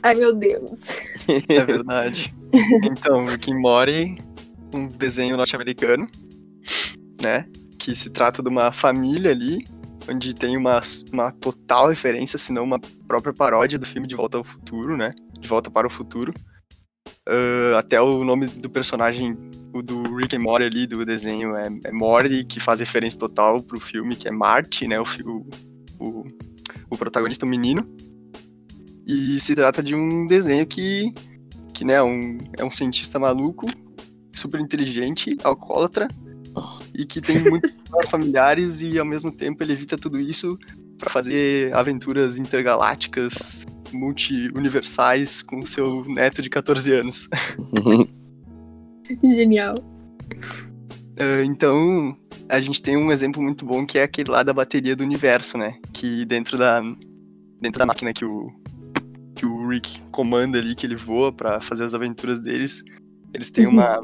Ai, 0.00 0.14
meu 0.14 0.32
Deus. 0.34 0.80
É 1.48 1.64
verdade. 1.64 2.32
Então, 2.84 3.24
Rick 3.24 3.50
and 3.52 3.58
Morty, 3.58 4.16
um 4.72 4.86
desenho 4.86 5.36
norte-americano, 5.36 6.08
né? 7.20 7.46
Que 7.78 7.96
se 7.96 8.10
trata 8.10 8.42
de 8.42 8.48
uma 8.48 8.70
família 8.70 9.30
ali, 9.32 9.66
onde 10.08 10.34
tem 10.34 10.56
uma, 10.56 10.80
uma 11.12 11.32
total 11.32 11.88
referência, 11.88 12.38
se 12.38 12.52
não 12.52 12.64
uma 12.64 12.80
própria 13.06 13.32
paródia 13.32 13.78
do 13.78 13.86
filme 13.86 14.06
De 14.06 14.14
Volta 14.14 14.38
ao 14.38 14.44
Futuro, 14.44 14.96
né? 14.96 15.14
De 15.38 15.48
Volta 15.48 15.70
para 15.70 15.86
o 15.86 15.90
Futuro. 15.90 16.32
Ah, 17.26 17.78
até 17.78 18.00
o 18.00 18.24
nome 18.24 18.46
do 18.46 18.68
personagem, 18.68 19.36
o 19.72 19.82
do 19.82 20.14
Rick 20.16 20.36
and 20.36 20.40
Morty 20.40 20.66
ali, 20.66 20.86
do 20.86 21.04
desenho, 21.04 21.56
é, 21.56 21.68
é 21.84 21.92
Morty, 21.92 22.44
que 22.44 22.60
faz 22.60 22.80
referência 22.80 23.18
total 23.18 23.62
pro 23.62 23.80
filme, 23.80 24.16
que 24.16 24.28
é 24.28 24.30
Marty, 24.30 24.86
né? 24.86 25.00
O, 25.00 25.04
o, 25.98 26.26
o 26.90 26.96
protagonista, 26.96 27.46
o 27.46 27.48
menino. 27.48 27.88
E 29.06 29.38
se 29.40 29.54
trata 29.54 29.82
de 29.82 29.94
um 29.94 30.26
desenho 30.26 30.66
que 30.66 31.12
que 31.74 31.84
né, 31.84 32.00
um, 32.00 32.38
é 32.56 32.64
um 32.64 32.70
cientista 32.70 33.18
maluco, 33.18 33.66
super 34.32 34.60
inteligente, 34.60 35.36
alcoólatra, 35.42 36.06
e 36.94 37.04
que 37.04 37.20
tem 37.20 37.38
muitos 37.48 37.72
familiares 38.08 38.82
e 38.82 38.98
ao 38.98 39.04
mesmo 39.04 39.30
tempo 39.30 39.62
ele 39.62 39.72
evita 39.72 39.96
tudo 39.96 40.20
isso 40.20 40.58
para 40.98 41.10
fazer 41.10 41.74
aventuras 41.74 42.38
intergalácticas, 42.38 43.66
multi-universais 43.92 45.42
com 45.42 45.62
seu 45.62 46.04
neto 46.06 46.40
de 46.40 46.48
14 46.48 46.92
anos. 46.92 47.28
Genial. 49.22 49.74
Uh, 51.14 51.44
então, 51.44 52.16
a 52.48 52.60
gente 52.60 52.82
tem 52.82 52.96
um 52.96 53.12
exemplo 53.12 53.42
muito 53.42 53.64
bom 53.64 53.86
que 53.86 53.98
é 53.98 54.02
aquele 54.02 54.30
lá 54.30 54.42
da 54.42 54.52
bateria 54.52 54.96
do 54.96 55.04
universo, 55.04 55.58
né? 55.58 55.78
Que 55.92 56.24
dentro 56.24 56.56
da, 56.56 56.80
dentro 57.60 57.78
da 57.78 57.86
máquina 57.86 58.12
que 58.12 58.24
o, 58.24 58.50
que 59.34 59.46
o 59.46 59.68
Rick 59.68 60.00
comanda 60.10 60.58
ali, 60.58 60.74
que 60.74 60.86
ele 60.86 60.96
voa 60.96 61.32
para 61.32 61.60
fazer 61.60 61.84
as 61.84 61.94
aventuras 61.94 62.40
deles, 62.40 62.82
eles 63.32 63.50
têm 63.50 63.66
uma, 63.66 64.00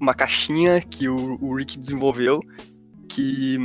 uma 0.00 0.14
caixinha 0.14 0.80
que 0.80 1.08
o, 1.08 1.38
o 1.40 1.54
Rick 1.54 1.78
desenvolveu 1.78 2.40
que, 3.08 3.58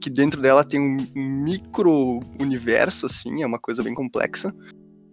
que 0.00 0.08
dentro 0.08 0.40
dela 0.40 0.62
tem 0.62 0.80
um, 0.80 0.96
um 1.16 1.44
micro 1.44 2.20
universo, 2.40 3.06
assim, 3.06 3.42
é 3.42 3.46
uma 3.46 3.58
coisa 3.58 3.82
bem 3.82 3.94
complexa. 3.94 4.54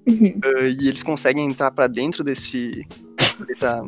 Uhum. 0.08 0.40
Uh, 0.46 0.68
e 0.80 0.88
eles 0.88 1.02
conseguem 1.02 1.48
entrar 1.48 1.72
para 1.72 1.88
dentro 1.88 2.24
desse 2.24 2.86
dessa, 3.48 3.82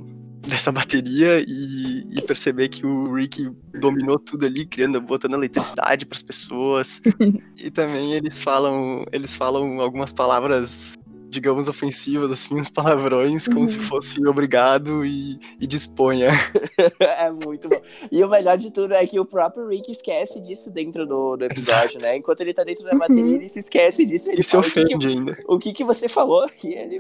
dessa 0.47 0.71
bateria 0.71 1.39
e, 1.39 2.07
e, 2.09 2.21
perceber 2.23 2.69
que 2.69 2.85
o 2.85 3.13
Rick 3.13 3.49
dominou 3.79 4.17
tudo 4.17 4.45
ali, 4.45 4.65
criando, 4.65 4.99
botando 4.99 5.33
eletricidade 5.33 6.05
para 6.05 6.15
as 6.15 6.23
pessoas. 6.23 7.01
e 7.55 7.69
também 7.69 8.13
eles 8.13 8.41
falam, 8.41 9.05
eles 9.11 9.33
falam 9.33 9.79
algumas 9.79 10.11
palavras, 10.11 10.96
digamos, 11.29 11.67
ofensivas, 11.67 12.31
assim, 12.31 12.60
uns 12.60 12.69
palavrões, 12.69 13.48
como 13.48 13.62
uhum. 13.62 13.67
se 13.67 13.79
fosse 13.79 14.25
obrigado 14.27 15.05
e, 15.05 15.39
e 15.60 15.67
disponha. 15.67 16.29
é 17.00 17.31
muito 17.31 17.69
bom. 17.69 17.81
E 18.12 18.24
o 18.24 18.29
melhor 18.29 18.57
de 18.57 18.72
tudo 18.72 18.93
é 18.93 19.05
que 19.05 19.19
o 19.19 19.25
próprio 19.25 19.67
Rick 19.67 19.91
esquece 19.91 20.41
disso 20.41 20.72
dentro 20.72 21.05
do, 21.05 21.38
do 21.38 21.46
episódio, 21.46 21.98
Exato. 21.98 22.03
né? 22.03 22.17
Enquanto 22.17 22.41
ele 22.41 22.53
tá 22.53 22.63
dentro 22.63 22.84
da 22.84 22.96
bateria, 22.96 23.24
uhum. 23.24 23.31
ele 23.31 23.50
se 23.50 23.60
esquece 23.60 24.05
disso. 24.05 24.29
Ele 24.29 24.41
e 24.41 24.43
se 24.43 24.55
ofende 24.55 24.96
o 24.96 25.00
que, 25.00 25.07
ainda. 25.07 25.38
O 25.48 25.60
que, 25.60 25.74
que 25.74 25.84
você 25.84 26.07
falou? 26.07 26.50
E 26.63 26.74
ele 26.74 26.98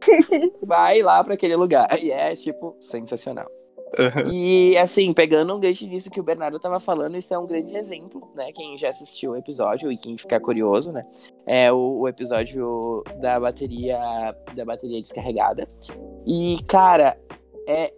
vai 0.62 1.02
lá 1.02 1.22
para 1.22 1.34
aquele 1.34 1.56
lugar. 1.56 1.88
E 2.02 2.10
é, 2.10 2.34
tipo, 2.34 2.76
sensacional. 2.80 3.48
Uhum. 3.98 4.32
E 4.32 4.76
assim, 4.78 5.12
pegando 5.12 5.54
um 5.54 5.58
gancho 5.58 5.86
nisso 5.86 6.08
que 6.08 6.20
o 6.20 6.22
Bernardo 6.22 6.58
tava 6.60 6.78
falando, 6.78 7.16
isso 7.16 7.34
é 7.34 7.38
um 7.38 7.46
grande 7.46 7.74
exemplo, 7.74 8.28
né? 8.34 8.52
Quem 8.52 8.78
já 8.78 8.88
assistiu 8.88 9.32
o 9.32 9.36
episódio 9.36 9.90
e 9.90 9.96
quem 9.96 10.16
ficar 10.16 10.38
curioso, 10.38 10.92
né? 10.92 11.04
É 11.44 11.72
o, 11.72 12.00
o 12.00 12.08
episódio 12.08 13.02
da 13.20 13.40
bateria 13.40 13.98
da 14.54 14.64
bateria 14.64 15.00
descarregada. 15.00 15.68
E, 16.24 16.58
cara, 16.66 17.18
é 17.66 17.92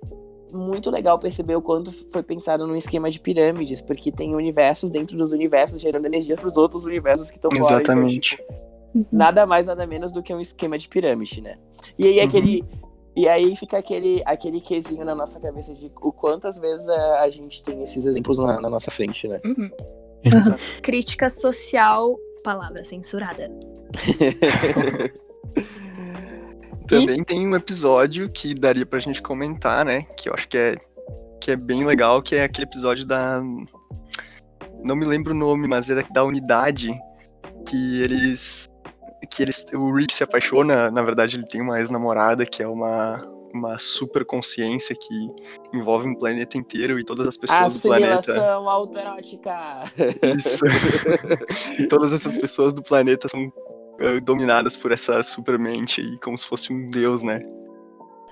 muito 0.51 0.91
legal 0.91 1.19
perceber 1.19 1.55
o 1.55 1.63
quanto 1.63 1.93
foi 2.11 2.23
pensado 2.23 2.67
num 2.67 2.77
esquema 2.77 3.11
de 3.11 3.21
pirâmides, 3.21 3.81
porque 3.81 4.11
tem 4.11 4.35
universos 4.35 4.91
dentro 4.91 5.17
dos 5.17 5.33
universos 5.33 5.81
gerando 5.81 6.07
energia 6.07 6.37
para 6.37 6.49
os 6.49 6.57
outros 6.57 6.85
universos 6.85 7.31
que 7.31 7.37
estão 7.37 7.51
fora. 7.51 7.63
Então, 7.63 7.77
Exatamente. 7.79 8.39
Então, 8.41 8.57
tipo, 8.57 8.71
nada 9.13 9.47
mais, 9.47 9.67
nada 9.67 9.87
menos 9.87 10.13
do 10.13 10.23
que 10.23 10.35
um 10.35 10.41
esquema 10.41 10.77
de 10.77 10.89
pirâmide, 10.89 11.41
né? 11.41 11.57
E 11.99 12.07
aí 12.07 12.21
aquele. 12.21 12.65
E 13.21 13.29
aí 13.29 13.55
fica 13.55 13.77
aquele, 13.77 14.23
aquele 14.25 14.63
quesinho 14.63 15.05
na 15.05 15.15
nossa 15.15 15.39
cabeça 15.39 15.75
de 15.75 15.93
o 16.01 16.11
quantas 16.11 16.59
vezes 16.59 16.89
a, 16.89 17.21
a 17.21 17.29
gente 17.29 17.63
tem 17.63 17.83
esses 17.83 18.07
exemplos 18.07 18.39
na, 18.39 18.59
na 18.59 18.71
nossa 18.71 18.91
frente, 18.91 19.29
né? 19.29 19.39
Uhum. 19.45 19.71
Uhum. 20.25 20.81
Crítica 20.81 21.29
social, 21.29 22.19
palavra 22.43 22.83
censurada. 22.83 23.51
Também 26.89 27.21
e... 27.21 27.25
tem 27.27 27.47
um 27.47 27.55
episódio 27.55 28.31
que 28.31 28.55
daria 28.55 28.87
pra 28.87 28.99
gente 28.99 29.21
comentar, 29.21 29.85
né? 29.85 30.05
Que 30.17 30.31
eu 30.31 30.33
acho 30.33 30.49
que 30.49 30.57
é, 30.57 30.77
que 31.39 31.51
é 31.51 31.57
bem 31.57 31.85
legal, 31.85 32.23
que 32.23 32.37
é 32.37 32.45
aquele 32.45 32.65
episódio 32.65 33.05
da. 33.05 33.43
Não 34.83 34.97
me 34.97 35.05
lembro 35.05 35.35
o 35.35 35.37
nome, 35.37 35.69
mas 35.69 35.91
é 35.91 36.03
da 36.11 36.25
unidade 36.25 36.91
que 37.69 38.01
eles 38.03 38.65
que 39.29 39.43
eles, 39.43 39.67
o 39.73 39.93
Rick 39.93 40.15
se 40.15 40.25
apaixona, 40.25 40.91
na 40.91 41.03
verdade 41.03 41.37
ele 41.37 41.47
tem 41.47 41.61
uma 41.61 41.79
ex-namorada 41.79 42.47
que 42.47 42.63
é 42.63 42.69
uma, 42.69 43.27
uma 43.53 43.79
super 43.79 44.25
consciência 44.25 44.95
que 44.95 45.29
envolve 45.75 46.09
um 46.09 46.15
planeta 46.15 46.57
inteiro 46.57 46.99
e 46.99 47.05
todas 47.05 47.29
as 47.29 47.37
pessoas 47.37 47.75
do 47.75 47.81
planeta. 47.83 48.53
Autoerótica! 48.53 49.85
Isso. 50.37 50.65
e 51.79 51.87
todas 51.87 52.13
essas 52.13 52.37
pessoas 52.37 52.73
do 52.73 52.83
planeta 52.83 53.29
são 53.29 53.47
uh, 53.47 54.21
dominadas 54.23 54.77
por 54.77 54.93
essa 54.93 55.23
supermente 55.23 56.01
e 56.01 56.19
como 56.19 56.37
se 56.37 56.47
fosse 56.47 56.73
um 56.73 56.89
deus, 56.91 57.23
né? 57.23 57.43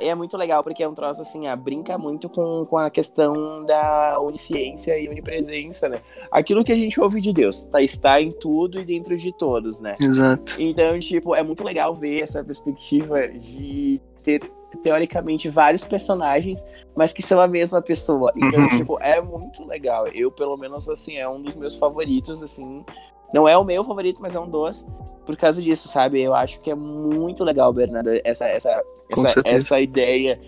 É 0.00 0.14
muito 0.14 0.36
legal, 0.36 0.62
porque 0.62 0.82
é 0.82 0.88
um 0.88 0.94
troço 0.94 1.22
assim, 1.22 1.46
ah, 1.46 1.56
brinca 1.56 1.98
muito 1.98 2.28
com, 2.28 2.66
com 2.66 2.76
a 2.76 2.90
questão 2.90 3.64
da 3.64 4.18
onisciência 4.20 4.98
e 4.98 5.08
onipresença, 5.08 5.88
né? 5.88 6.00
Aquilo 6.30 6.64
que 6.64 6.72
a 6.72 6.76
gente 6.76 7.00
ouve 7.00 7.20
de 7.20 7.32
Deus, 7.32 7.62
tá, 7.62 7.82
está 7.82 8.20
em 8.20 8.32
tudo 8.32 8.80
e 8.80 8.84
dentro 8.84 9.16
de 9.16 9.32
todos, 9.32 9.80
né? 9.80 9.94
Exato. 10.00 10.56
Então, 10.58 10.98
tipo, 10.98 11.34
é 11.34 11.42
muito 11.42 11.64
legal 11.64 11.94
ver 11.94 12.20
essa 12.22 12.42
perspectiva 12.44 13.28
de 13.28 14.00
ter 14.22 14.50
teoricamente 14.82 15.48
vários 15.48 15.84
personagens, 15.84 16.66
mas 16.94 17.12
que 17.12 17.22
são 17.22 17.40
a 17.40 17.48
mesma 17.48 17.80
pessoa. 17.80 18.32
Então, 18.36 18.60
uhum. 18.60 18.78
tipo, 18.78 18.98
é 19.00 19.20
muito 19.20 19.64
legal. 19.64 20.06
Eu, 20.08 20.30
pelo 20.30 20.56
menos, 20.56 20.88
assim, 20.88 21.16
é 21.16 21.28
um 21.28 21.40
dos 21.40 21.54
meus 21.56 21.74
favoritos, 21.74 22.42
assim. 22.42 22.84
Não 23.32 23.48
é 23.48 23.56
o 23.56 23.64
meu 23.64 23.84
favorito, 23.84 24.20
mas 24.22 24.34
é 24.34 24.40
um 24.40 24.48
dos 24.48 24.86
por 25.28 25.36
causa 25.36 25.60
disso, 25.60 25.88
sabe? 25.88 26.22
Eu 26.22 26.34
acho 26.34 26.58
que 26.60 26.70
é 26.70 26.74
muito 26.74 27.44
legal, 27.44 27.70
Bernardo, 27.70 28.08
essa, 28.24 28.46
essa, 28.46 28.82
essa, 29.10 29.42
essa 29.44 29.78
ideia 29.78 30.40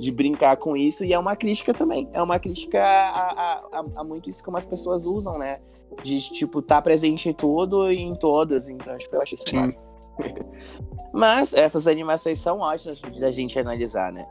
de 0.00 0.10
brincar 0.10 0.56
com 0.56 0.76
isso. 0.76 1.04
E 1.04 1.12
é 1.12 1.18
uma 1.18 1.36
crítica 1.36 1.72
também. 1.72 2.08
É 2.12 2.20
uma 2.20 2.36
crítica 2.40 2.82
a, 2.82 3.62
a, 3.72 3.84
a, 3.94 4.02
muito 4.02 4.28
isso 4.28 4.42
como 4.42 4.56
as 4.56 4.66
pessoas 4.66 5.06
usam, 5.06 5.38
né? 5.38 5.60
De, 6.02 6.20
tipo, 6.32 6.58
estar 6.58 6.76
tá 6.76 6.82
presente 6.82 7.28
em 7.28 7.32
tudo 7.32 7.88
e 7.92 8.00
em 8.00 8.16
todas. 8.16 8.68
Então, 8.68 8.98
tipo, 8.98 9.14
eu 9.14 9.22
achei 9.22 9.36
isso 9.36 9.54
massa. 9.54 9.78
Mas 11.14 11.54
essas 11.54 11.86
animações 11.86 12.40
são 12.40 12.58
ótimas 12.58 13.00
da 13.00 13.30
gente 13.30 13.56
analisar, 13.60 14.12
né? 14.12 14.26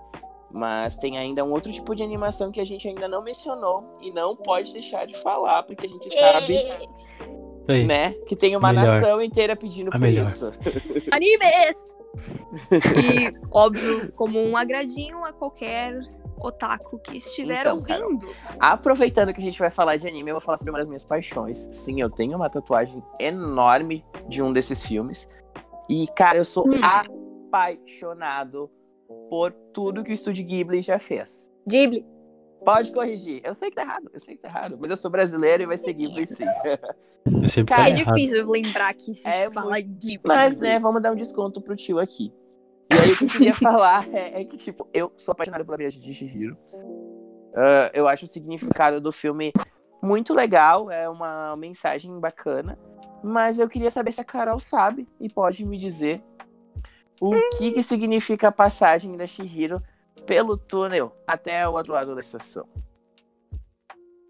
Mas 0.51 0.95
tem 0.95 1.17
ainda 1.17 1.43
um 1.45 1.53
outro 1.53 1.71
tipo 1.71 1.95
de 1.95 2.03
animação 2.03 2.51
que 2.51 2.59
a 2.59 2.65
gente 2.65 2.85
ainda 2.85 3.07
não 3.07 3.23
mencionou 3.23 3.97
e 4.01 4.11
não 4.11 4.35
pode 4.35 4.73
deixar 4.73 5.05
de 5.05 5.15
falar, 5.17 5.63
porque 5.63 5.85
a 5.85 5.89
gente 5.89 6.09
sabe 6.13 6.57
Aí. 7.67 7.85
né? 7.85 8.13
Que 8.27 8.35
tem 8.35 8.55
uma 8.55 8.71
melhor. 8.71 8.85
nação 8.85 9.21
inteira 9.21 9.55
pedindo 9.55 9.89
a 9.89 9.91
por 9.91 10.01
melhor. 10.01 10.23
isso. 10.23 10.51
Animes! 11.11 11.95
e, 12.71 13.33
óbvio, 13.51 14.11
como 14.13 14.39
um 14.39 14.55
agradinho 14.55 15.23
a 15.25 15.33
qualquer 15.33 15.99
otaku 16.39 16.99
que 16.99 17.17
estiver 17.17 17.61
então, 17.61 17.77
ouvindo. 17.77 18.33
aproveitando 18.59 19.33
que 19.33 19.39
a 19.39 19.43
gente 19.43 19.59
vai 19.59 19.69
falar 19.69 19.97
de 19.97 20.07
anime, 20.07 20.29
eu 20.29 20.35
vou 20.35 20.41
falar 20.41 20.57
sobre 20.57 20.71
uma 20.71 20.79
das 20.79 20.87
minhas 20.87 21.05
paixões. 21.05 21.67
Sim, 21.71 22.01
eu 22.01 22.09
tenho 22.09 22.35
uma 22.35 22.49
tatuagem 22.49 23.03
enorme 23.19 24.05
de 24.27 24.41
um 24.41 24.53
desses 24.53 24.83
filmes. 24.85 25.27
E, 25.89 26.07
cara, 26.15 26.37
eu 26.37 26.45
sou 26.45 26.63
hum. 26.67 26.79
apaixonado 27.51 28.69
por 29.29 29.51
tudo 29.73 30.03
que 30.03 30.11
o 30.11 30.13
Estúdio 30.13 30.45
Ghibli 30.45 30.81
já 30.81 30.99
fez. 30.99 31.51
Ghibli. 31.67 32.05
Pode 32.65 32.91
corrigir. 32.91 33.41
Eu 33.43 33.53
sei 33.53 33.69
que 33.69 33.75
tá 33.75 33.83
errado, 33.83 34.09
eu 34.13 34.19
sei 34.19 34.35
que 34.35 34.41
tá 34.41 34.49
errado. 34.49 34.77
Mas 34.79 34.89
eu 34.89 34.97
sou 34.97 35.11
brasileiro 35.11 35.63
e 35.63 35.65
vai 35.65 35.77
seguir 35.77 36.09
por 36.13 36.25
sim. 36.25 36.45
Cara, 37.65 37.89
é 37.89 37.93
difícil 37.93 38.49
lembrar 38.49 38.93
que 38.93 39.13
se 39.13 39.27
é 39.27 39.49
fala 39.49 39.79
Ghibli. 39.79 40.19
Mas, 40.23 40.57
né, 40.57 40.79
vamos 40.79 41.01
dar 41.01 41.11
um 41.11 41.15
desconto 41.15 41.61
pro 41.61 41.75
tio 41.75 41.99
aqui. 41.99 42.33
E 42.91 42.97
aí, 42.97 43.11
o 43.11 43.17
que 43.17 43.23
eu 43.25 43.29
queria 43.29 43.53
falar 43.55 44.07
é, 44.13 44.41
é, 44.41 44.45
que, 44.45 44.57
tipo, 44.57 44.87
eu 44.93 45.11
sou 45.17 45.31
apaixonado 45.31 45.65
pela 45.65 45.77
viagem 45.77 46.01
de 46.01 46.13
Shihiro. 46.13 46.57
Uh, 46.73 47.89
eu 47.93 48.07
acho 48.07 48.25
o 48.25 48.27
significado 48.27 48.99
do 48.99 49.11
filme 49.11 49.53
muito 50.01 50.33
legal, 50.33 50.91
é 50.91 51.09
uma 51.09 51.55
mensagem 51.55 52.19
bacana. 52.19 52.77
Mas 53.23 53.57
eu 53.57 53.67
queria 53.67 53.89
saber 53.89 54.11
se 54.11 54.21
a 54.21 54.25
Carol 54.25 54.59
sabe 54.59 55.07
e 55.19 55.29
pode 55.29 55.65
me 55.65 55.77
dizer 55.77 56.21
o 57.19 57.33
que, 57.57 57.71
que 57.71 57.81
significa 57.81 58.49
a 58.49 58.51
passagem 58.51 59.15
da 59.17 59.25
Shihiro 59.25 59.81
pelo 60.25 60.57
túnel 60.57 61.11
até 61.25 61.67
o 61.67 61.73
outro 61.73 61.93
lado 61.93 62.13
da 62.15 62.21
estação. 62.21 62.65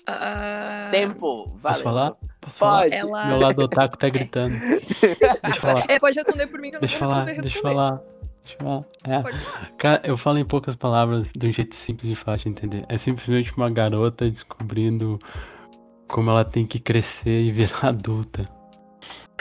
Uh... 0.07 0.91
Tempo, 0.91 1.51
valeu. 1.55 1.61
Posso 1.61 1.83
falar? 1.83 2.11
Posso 2.41 2.59
Pode. 2.59 2.95
Ela... 2.95 3.25
Meu 3.25 3.39
lado 3.39 3.59
otaku 3.63 3.97
tá 3.97 4.09
gritando. 4.09 4.55
deixa 4.59 5.57
eu 5.57 5.61
falar. 5.61 5.85
É, 5.89 5.99
pode 5.99 6.15
responder 6.15 6.47
por 6.47 6.59
mim 6.59 6.69
que 6.69 6.75
eu 6.75 6.81
não 6.81 6.87
deixa 6.87 6.99
falar, 6.99 7.25
Deixa 7.25 7.57
eu 7.57 7.61
falar. 7.61 8.01
Deixa 8.43 8.57
eu 8.59 8.65
falar. 8.65 8.85
É. 9.03 9.71
Cara, 9.77 10.01
eu 10.03 10.15
falo 10.15 10.37
em 10.37 10.45
poucas 10.45 10.75
palavras 10.75 11.27
de 11.35 11.47
um 11.47 11.51
jeito 11.51 11.75
simples 11.75 12.11
e 12.11 12.15
fácil 12.15 12.51
de 12.53 12.59
entender. 12.59 12.85
É 12.87 12.97
simplesmente 12.97 13.51
uma 13.57 13.69
garota 13.69 14.29
descobrindo 14.29 15.19
como 16.07 16.29
ela 16.29 16.45
tem 16.45 16.67
que 16.67 16.79
crescer 16.79 17.41
e 17.41 17.51
virar 17.51 17.87
adulta. 17.89 18.47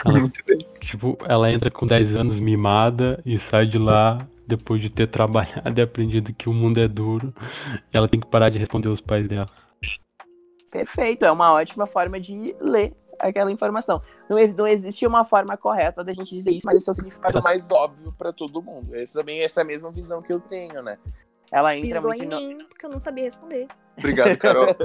Ela, 0.03 0.19
tipo, 0.81 1.17
ela 1.27 1.51
entra 1.51 1.71
com 1.71 1.85
10 1.85 2.15
anos 2.15 2.35
mimada 2.37 3.21
e 3.25 3.37
sai 3.37 3.65
de 3.65 3.77
lá 3.77 4.27
depois 4.47 4.81
de 4.81 4.89
ter 4.89 5.07
trabalhado 5.11 5.79
e 5.79 5.81
aprendido 5.81 6.33
que 6.33 6.49
o 6.49 6.53
mundo 6.53 6.79
é 6.79 6.87
duro, 6.87 7.33
ela 7.91 8.07
tem 8.07 8.19
que 8.19 8.27
parar 8.27 8.49
de 8.49 8.57
responder 8.57 8.89
os 8.89 9.01
pais 9.01 9.27
dela. 9.27 9.49
Perfeito, 10.71 11.23
é 11.23 11.31
uma 11.31 11.53
ótima 11.53 11.85
forma 11.85 12.19
de 12.19 12.55
ler 12.59 12.93
aquela 13.19 13.51
informação. 13.51 14.01
Não, 14.29 14.37
não 14.57 14.67
existe 14.67 15.07
uma 15.07 15.23
forma 15.23 15.55
correta 15.55 16.03
da 16.03 16.13
gente 16.13 16.35
dizer 16.35 16.51
isso, 16.51 16.65
mas 16.65 16.77
esse 16.77 16.89
é 16.89 16.91
o 16.91 16.95
significado 16.95 17.41
mais 17.41 17.71
óbvio 17.71 18.11
para 18.11 18.33
todo 18.33 18.61
mundo. 18.61 18.95
Esse 18.95 19.13
também 19.13 19.41
essa 19.41 19.61
é 19.61 19.63
a 19.63 19.65
mesma 19.65 19.91
visão 19.91 20.21
que 20.21 20.33
eu 20.33 20.39
tenho, 20.39 20.81
né? 20.81 20.97
Ela 21.51 21.75
entra 21.77 21.95
Pisou 21.95 22.09
muito 22.09 22.23
em 22.23 22.27
no... 22.27 22.37
mim, 22.37 22.65
porque 22.67 22.85
eu 22.85 22.89
não 22.89 22.99
sabia 22.99 23.23
responder. 23.23 23.67
Obrigado, 23.97 24.37
Carol. 24.37 24.67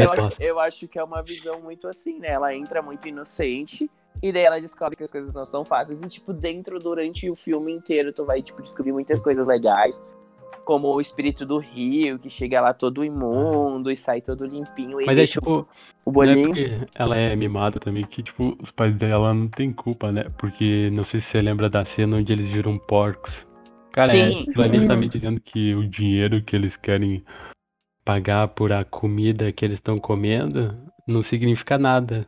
eu, 0.00 0.12
acho, 0.12 0.42
eu 0.42 0.60
acho 0.60 0.88
que 0.88 0.98
é 0.98 1.04
uma 1.04 1.22
visão 1.22 1.60
muito 1.60 1.86
assim, 1.86 2.18
né? 2.18 2.28
Ela 2.28 2.54
entra 2.54 2.80
muito 2.80 3.06
inocente 3.06 3.90
e 4.22 4.32
daí 4.32 4.42
ela 4.42 4.60
descobre 4.60 4.96
que 4.96 5.02
as 5.02 5.12
coisas 5.12 5.32
não 5.34 5.44
são 5.44 5.64
fáceis. 5.64 6.00
E, 6.00 6.08
tipo, 6.08 6.32
dentro, 6.32 6.78
durante 6.78 7.30
o 7.30 7.36
filme 7.36 7.72
inteiro, 7.72 8.12
tu 8.12 8.24
vai, 8.24 8.42
tipo, 8.42 8.60
descobrir 8.60 8.92
muitas 8.92 9.22
coisas 9.22 9.46
legais. 9.46 10.02
Como 10.64 10.88
o 10.88 11.00
espírito 11.00 11.46
do 11.46 11.58
rio, 11.58 12.18
que 12.18 12.28
chega 12.28 12.60
lá 12.60 12.74
todo 12.74 13.04
imundo 13.04 13.90
e 13.90 13.96
sai 13.96 14.20
todo 14.20 14.44
limpinho. 14.44 14.98
Mas 15.06 15.18
é 15.18 15.26
tipo. 15.26 15.66
O 16.04 16.10
é 16.10 16.12
bolinho. 16.12 16.48
porque 16.48 16.88
ela 16.94 17.16
é 17.16 17.34
mimada 17.34 17.78
também, 17.78 18.04
que, 18.04 18.22
tipo, 18.22 18.56
os 18.62 18.70
pais 18.70 18.94
dela 18.96 19.32
não 19.32 19.48
tem 19.48 19.72
culpa, 19.72 20.12
né? 20.12 20.24
Porque 20.38 20.90
não 20.92 21.04
sei 21.04 21.20
se 21.20 21.28
você 21.28 21.40
lembra 21.40 21.70
da 21.70 21.84
cena 21.84 22.16
onde 22.16 22.32
eles 22.32 22.46
viram 22.46 22.78
porcos. 22.78 23.46
Cara, 23.92 24.16
é, 24.16 24.30
Sim. 24.30 24.42
aquilo 24.42 24.62
ali 24.62 24.86
tá 24.86 24.96
me 24.96 25.08
dizendo 25.08 25.40
que 25.40 25.74
o 25.74 25.88
dinheiro 25.88 26.42
que 26.42 26.54
eles 26.54 26.76
querem 26.76 27.24
pagar 28.04 28.48
por 28.48 28.72
a 28.72 28.84
comida 28.84 29.52
que 29.52 29.64
eles 29.64 29.78
estão 29.78 29.98
comendo 29.98 30.74
não 31.06 31.22
significa 31.22 31.76
nada. 31.76 32.26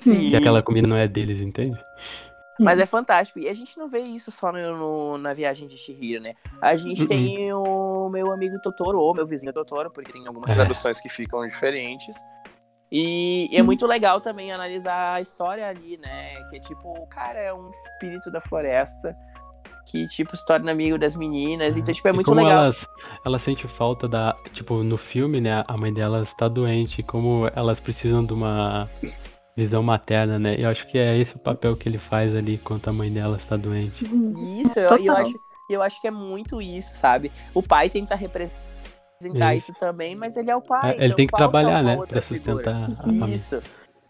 Sim. 0.00 0.30
Que 0.30 0.36
aquela 0.36 0.62
comida 0.62 0.86
não 0.86 0.96
é 0.96 1.06
deles, 1.08 1.40
entende? 1.40 1.78
Mas 2.58 2.78
é 2.78 2.86
fantástico. 2.86 3.38
E 3.38 3.48
a 3.48 3.52
gente 3.54 3.76
não 3.76 3.86
vê 3.86 4.00
isso 4.00 4.32
só 4.32 4.50
no, 4.50 4.76
no- 4.78 5.18
na 5.18 5.34
viagem 5.34 5.68
de 5.68 5.76
Shihiro, 5.76 6.22
né? 6.22 6.32
A 6.62 6.74
gente 6.76 7.02
Uhum. 7.02 7.06
tem 7.08 7.52
o 7.52 8.08
meu 8.08 8.32
amigo 8.32 8.58
Totoro, 8.62 8.98
ou 8.98 9.14
meu 9.14 9.26
vizinho 9.26 9.52
Totoro, 9.52 9.90
porque 9.90 10.10
tem 10.12 10.26
algumas 10.26 10.48
É. 10.50 10.54
traduções 10.54 10.98
que 11.00 11.08
ficam 11.10 11.46
diferentes. 11.46 12.16
E, 12.90 13.48
e 13.52 13.56
é 13.58 13.62
muito 13.62 13.84
legal 13.84 14.20
também 14.22 14.52
analisar 14.52 15.14
a 15.16 15.20
história 15.20 15.68
ali, 15.68 15.98
né? 15.98 16.40
Que 16.48 16.56
é 16.56 16.60
tipo, 16.60 16.88
o 16.98 17.06
cara 17.08 17.38
é 17.38 17.52
um 17.52 17.68
espírito 17.70 18.30
da 18.30 18.40
floresta 18.40 19.14
que, 19.90 20.06
tipo, 20.08 20.34
se 20.36 20.46
torna 20.46 20.70
amigo 20.72 20.96
das 20.98 21.14
meninas. 21.14 21.76
Então, 21.76 21.92
tipo, 21.92 22.08
é 22.08 22.10
E 22.10 22.14
muito 22.14 22.26
como 22.28 22.40
legal. 22.40 22.64
Elas, 22.64 22.86
ela 23.24 23.38
sente 23.38 23.68
falta 23.68 24.08
da. 24.08 24.34
Tipo, 24.52 24.82
no 24.82 24.96
filme, 24.96 25.40
né? 25.42 25.62
A 25.68 25.76
mãe 25.76 25.92
delas 25.92 26.32
tá 26.34 26.48
doente, 26.48 27.02
como 27.02 27.50
elas 27.54 27.78
precisam 27.80 28.24
de 28.24 28.32
uma 28.32 28.88
visão 29.56 29.82
materna, 29.82 30.38
né? 30.38 30.54
Eu 30.58 30.68
acho 30.68 30.86
que 30.86 30.98
é 30.98 31.16
esse 31.18 31.34
o 31.34 31.38
papel 31.38 31.74
que 31.76 31.88
ele 31.88 31.98
faz 31.98 32.36
ali 32.36 32.58
quando 32.58 32.86
a 32.88 32.92
mãe 32.92 33.10
delas 33.10 33.42
tá 33.44 33.56
doente. 33.56 34.04
Isso, 34.60 34.78
eu, 34.78 34.98
eu, 34.98 35.16
acho, 35.16 35.40
eu 35.70 35.82
acho 35.82 36.00
que 36.00 36.06
é 36.06 36.10
muito 36.10 36.60
isso, 36.60 36.94
sabe? 36.94 37.32
O 37.54 37.62
pai 37.62 37.88
tenta 37.88 38.14
representar 38.14 39.54
isso 39.54 39.72
também, 39.80 40.14
mas 40.14 40.36
ele 40.36 40.50
é 40.50 40.56
o 40.56 40.60
pai. 40.60 40.90
É, 40.90 40.94
ele 40.96 41.06
então 41.06 41.16
tem 41.16 41.26
que 41.26 41.36
trabalhar, 41.36 41.82
né? 41.82 41.96
Pra 41.96 42.20
sustentar 42.20 42.86
figura. 42.86 42.98
a 42.98 43.02
família. 43.02 43.34
Isso. 43.34 43.62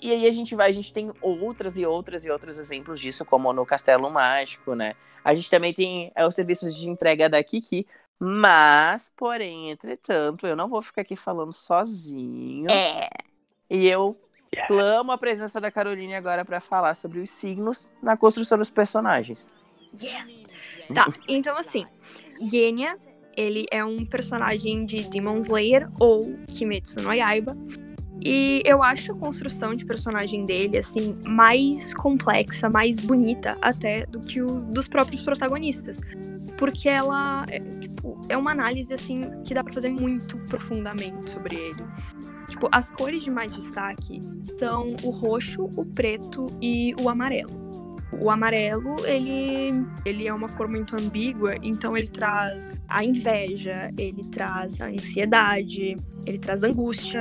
E 0.02 0.12
aí 0.12 0.26
a 0.26 0.32
gente 0.32 0.54
vai, 0.54 0.70
a 0.70 0.74
gente 0.74 0.92
tem 0.92 1.12
outras 1.22 1.78
e 1.78 1.86
outras 1.86 2.24
e 2.24 2.30
outros 2.30 2.58
exemplos 2.58 3.00
disso, 3.00 3.24
como 3.24 3.52
no 3.52 3.64
Castelo 3.64 4.10
Mágico, 4.10 4.74
né? 4.74 4.94
A 5.24 5.34
gente 5.34 5.48
também 5.48 5.72
tem 5.72 6.12
é, 6.14 6.26
os 6.26 6.34
serviços 6.34 6.74
de 6.74 6.88
entrega 6.88 7.28
da 7.28 7.42
Kiki, 7.42 7.86
mas, 8.18 9.12
porém, 9.16 9.70
entretanto, 9.70 10.46
eu 10.46 10.56
não 10.56 10.68
vou 10.68 10.82
ficar 10.82 11.02
aqui 11.02 11.16
falando 11.16 11.52
sozinho. 11.52 12.70
É. 12.70 13.08
E 13.70 13.86
eu 13.86 14.16
clamo 14.66 15.12
a 15.12 15.18
presença 15.18 15.60
da 15.60 15.70
Caroline 15.70 16.14
agora 16.14 16.44
pra 16.44 16.60
falar 16.60 16.94
sobre 16.94 17.20
os 17.20 17.30
signos 17.30 17.90
na 18.02 18.16
construção 18.16 18.58
dos 18.58 18.70
personagens. 18.70 19.48
Yes! 20.00 20.44
Tá, 20.94 21.06
então 21.28 21.56
assim, 21.56 21.86
Genya, 22.40 22.96
ele 23.36 23.66
é 23.70 23.84
um 23.84 24.04
personagem 24.04 24.84
de 24.86 25.04
Demon 25.04 25.38
Slayer 25.38 25.88
ou 26.00 26.36
Kimetsu 26.46 27.00
no 27.00 27.12
Yaiba. 27.12 27.56
E 28.24 28.62
eu 28.64 28.82
acho 28.82 29.12
a 29.12 29.14
construção 29.14 29.72
de 29.74 29.84
personagem 29.84 30.46
dele, 30.46 30.78
assim, 30.78 31.18
mais 31.26 31.92
complexa, 31.92 32.68
mais 32.70 32.98
bonita 32.98 33.58
até 33.60 34.06
do 34.06 34.20
que 34.20 34.40
o 34.40 34.60
dos 34.60 34.88
próprios 34.88 35.20
protagonistas. 35.22 36.00
Porque 36.56 36.88
ela 36.88 37.44
é, 37.50 37.60
tipo, 37.60 38.18
é 38.28 38.36
uma 38.36 38.52
análise, 38.52 38.94
assim, 38.94 39.20
que 39.44 39.52
dá 39.52 39.62
pra 39.62 39.72
fazer 39.72 39.90
muito 39.90 40.38
profundamente 40.46 41.30
sobre 41.30 41.56
ele. 41.56 41.84
Tipo, 42.48 42.68
as 42.72 42.90
cores 42.90 43.22
de 43.22 43.30
mais 43.30 43.54
destaque 43.54 44.20
são 44.58 44.96
o 45.02 45.10
roxo, 45.10 45.64
o 45.76 45.84
preto 45.84 46.46
e 46.60 46.94
o 47.00 47.08
amarelo. 47.08 47.66
O 48.22 48.30
amarelo, 48.30 49.04
ele, 49.04 49.84
ele 50.04 50.28
é 50.28 50.32
uma 50.32 50.48
cor 50.48 50.68
muito 50.68 50.96
ambígua, 50.96 51.56
então 51.62 51.96
ele 51.96 52.06
traz 52.06 52.68
a 52.88 53.04
inveja, 53.04 53.92
ele 53.98 54.22
traz 54.24 54.80
a 54.80 54.86
ansiedade, 54.86 55.96
ele 56.24 56.38
traz 56.38 56.62
angústia. 56.62 57.20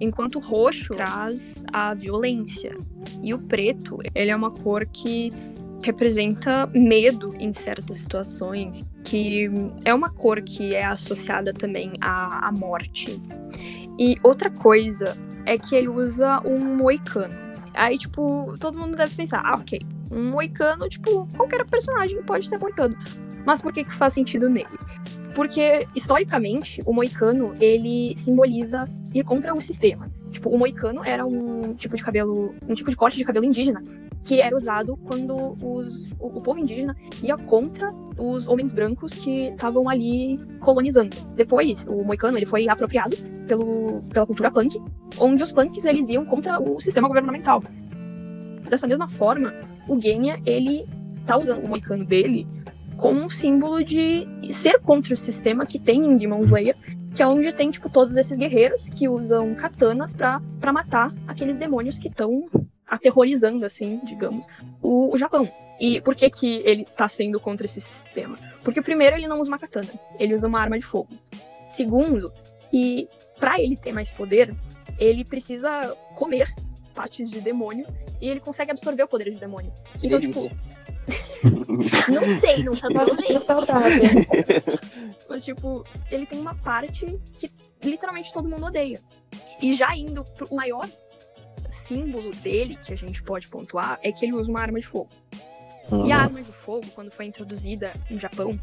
Enquanto 0.00 0.36
o 0.36 0.40
roxo 0.40 0.94
traz 0.94 1.64
a 1.72 1.92
violência. 1.94 2.76
E 3.22 3.34
o 3.34 3.38
preto, 3.38 3.98
ele 4.14 4.30
é 4.30 4.36
uma 4.36 4.50
cor 4.50 4.86
que 4.86 5.30
representa 5.82 6.66
medo 6.68 7.34
em 7.38 7.52
certas 7.52 7.98
situações, 7.98 8.86
que 9.04 9.50
é 9.84 9.92
uma 9.92 10.08
cor 10.08 10.40
que 10.40 10.74
é 10.74 10.84
associada 10.84 11.52
também 11.52 11.92
à, 12.00 12.48
à 12.48 12.52
morte. 12.52 13.20
E 13.98 14.18
outra 14.22 14.50
coisa 14.50 15.16
é 15.46 15.56
que 15.56 15.74
ele 15.74 15.88
usa 15.88 16.40
um 16.44 16.76
moicano. 16.76 17.34
Aí, 17.74 17.98
tipo, 17.98 18.54
todo 18.58 18.78
mundo 18.78 18.96
deve 18.96 19.14
pensar, 19.14 19.42
ah, 19.44 19.56
ok, 19.56 19.80
um 20.10 20.30
moicano, 20.30 20.88
tipo, 20.88 21.28
qualquer 21.36 21.64
personagem 21.66 22.22
pode 22.22 22.48
ter 22.48 22.58
moicano. 22.58 22.96
Mas 23.44 23.60
por 23.60 23.72
que 23.72 23.84
que 23.84 23.92
faz 23.92 24.12
sentido 24.12 24.48
nele? 24.48 24.68
Porque, 25.34 25.86
historicamente, 25.94 26.80
o 26.86 26.92
moicano, 26.92 27.52
ele 27.60 28.14
simboliza 28.16 28.88
ir 29.12 29.24
contra 29.24 29.52
o 29.52 29.60
sistema. 29.60 30.10
Tipo, 30.34 30.50
o 30.50 30.58
moicano 30.58 31.04
era 31.04 31.24
um 31.24 31.74
tipo 31.74 31.94
de 31.94 32.02
cabelo, 32.02 32.56
um 32.68 32.74
tipo 32.74 32.90
de 32.90 32.96
corte 32.96 33.16
de 33.16 33.24
cabelo 33.24 33.46
indígena 33.46 33.80
que 34.24 34.40
era 34.40 34.56
usado 34.56 34.96
quando 34.96 35.56
os, 35.62 36.10
o, 36.18 36.26
o 36.26 36.40
povo 36.40 36.58
indígena 36.58 36.96
ia 37.22 37.36
contra 37.36 37.92
os 38.18 38.48
homens 38.48 38.72
brancos 38.72 39.12
que 39.12 39.50
estavam 39.50 39.88
ali 39.88 40.40
colonizando. 40.58 41.16
Depois, 41.36 41.86
o 41.86 42.02
moicano 42.02 42.36
ele 42.36 42.46
foi 42.46 42.68
apropriado 42.68 43.16
pelo, 43.46 44.02
pela 44.12 44.26
cultura 44.26 44.50
punk, 44.50 44.76
onde 45.20 45.40
os 45.40 45.52
punks 45.52 45.84
eles 45.84 46.08
iam 46.08 46.24
contra 46.24 46.60
o 46.60 46.80
sistema 46.80 47.06
governamental. 47.06 47.62
Dessa 48.68 48.88
mesma 48.88 49.06
forma, 49.06 49.54
o 49.88 50.00
Genya, 50.00 50.40
ele 50.44 50.84
tá 51.24 51.38
usando 51.38 51.62
o 51.62 51.68
moicano 51.68 52.04
dele 52.04 52.44
como 52.96 53.20
um 53.20 53.30
símbolo 53.30 53.84
de 53.84 54.26
ser 54.50 54.80
contra 54.80 55.14
o 55.14 55.16
sistema 55.16 55.64
que 55.64 55.78
tem 55.78 56.04
em 56.04 56.16
Demon 56.16 56.40
Slayer, 56.40 56.76
que 57.14 57.22
é 57.22 57.26
onde 57.26 57.52
tem, 57.52 57.70
tipo, 57.70 57.88
todos 57.88 58.16
esses 58.16 58.36
guerreiros 58.36 58.88
que 58.88 59.08
usam 59.08 59.54
katanas 59.54 60.12
pra, 60.12 60.40
pra 60.60 60.72
matar 60.72 61.12
aqueles 61.28 61.56
demônios 61.56 61.98
que 61.98 62.08
estão 62.08 62.46
aterrorizando, 62.86 63.64
assim, 63.64 64.00
digamos, 64.04 64.46
o, 64.82 65.12
o 65.14 65.16
Japão. 65.16 65.50
E 65.80 66.00
por 66.00 66.14
que 66.14 66.28
que 66.30 66.62
ele 66.64 66.84
tá 66.84 67.08
sendo 67.08 67.38
contra 67.40 67.66
esse 67.66 67.80
sistema? 67.80 68.38
Porque, 68.62 68.82
primeiro, 68.82 69.16
ele 69.16 69.28
não 69.28 69.40
usa 69.40 69.50
uma 69.50 69.58
katana, 69.58 69.88
ele 70.18 70.34
usa 70.34 70.46
uma 70.46 70.60
arma 70.60 70.78
de 70.78 70.84
fogo. 70.84 71.08
Segundo, 71.68 72.32
que 72.70 73.08
pra 73.38 73.60
ele 73.60 73.76
ter 73.76 73.92
mais 73.92 74.10
poder, 74.10 74.54
ele 74.98 75.24
precisa 75.24 75.96
comer 76.14 76.52
partes 76.94 77.30
de 77.30 77.40
demônio 77.40 77.86
e 78.20 78.28
ele 78.28 78.40
consegue 78.40 78.70
absorver 78.70 79.02
o 79.02 79.08
poder 79.08 79.30
de 79.30 79.38
demônio. 79.38 79.72
Que 79.98 80.06
então, 80.06 80.20
delícia. 80.20 80.48
tipo, 80.48 80.56
não 82.08 82.28
sei, 82.28 82.62
não 82.62 82.72
tá 82.74 82.88
saudável. 83.40 84.02
Mas, 85.28 85.44
tipo, 85.44 85.84
ele 86.10 86.26
tem 86.26 86.40
uma 86.40 86.54
parte 86.54 87.06
que 87.34 87.50
literalmente 87.82 88.32
todo 88.32 88.48
mundo 88.48 88.66
odeia. 88.66 89.00
E 89.60 89.74
já 89.74 89.94
indo 89.96 90.24
pro 90.24 90.54
maior 90.54 90.88
símbolo 91.68 92.30
dele, 92.36 92.76
que 92.76 92.92
a 92.92 92.96
gente 92.96 93.22
pode 93.22 93.48
pontuar, 93.48 93.98
é 94.02 94.10
que 94.10 94.24
ele 94.24 94.32
usa 94.32 94.50
uma 94.50 94.60
arma 94.60 94.80
de 94.80 94.86
fogo. 94.86 95.10
E 96.06 96.12
a 96.12 96.18
arma 96.18 96.42
de 96.42 96.50
fogo, 96.50 96.86
quando 96.94 97.10
foi 97.10 97.26
introduzida 97.26 97.92
no 98.08 98.18
Japão, 98.18 98.58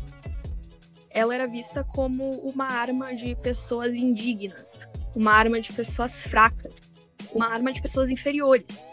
ela 1.09 1.35
era 1.35 1.45
vista 1.45 1.83
como 1.83 2.29
uma 2.39 2.65
arma 2.65 3.13
de 3.13 3.35
pessoas 3.35 3.93
indignas, 3.93 4.79
uma 5.15 5.33
arma 5.33 5.61
de 5.61 5.71
pessoas 5.71 6.23
fracas, 6.23 6.75
uma 7.33 7.47
arma 7.47 7.71
de 7.71 7.81
pessoas 7.81 8.09
inferiores. 8.09 8.83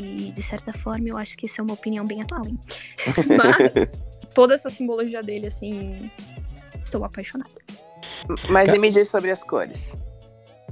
E, 0.00 0.32
de 0.32 0.42
certa 0.42 0.72
forma, 0.72 1.06
eu 1.08 1.18
acho 1.18 1.36
que 1.36 1.44
isso 1.44 1.60
é 1.60 1.64
uma 1.64 1.74
opinião 1.74 2.06
bem 2.06 2.22
atual, 2.22 2.42
hein? 2.46 2.58
Mas 3.36 3.88
toda 4.34 4.54
essa 4.54 4.70
simbologia 4.70 5.22
dele, 5.22 5.48
assim, 5.48 6.10
estou 6.82 7.04
apaixonada. 7.04 7.50
Mas 8.48 8.72
e 8.72 8.78
me 8.78 8.90
diz 8.90 9.08
sobre 9.10 9.30
as 9.30 9.44
cores. 9.44 9.98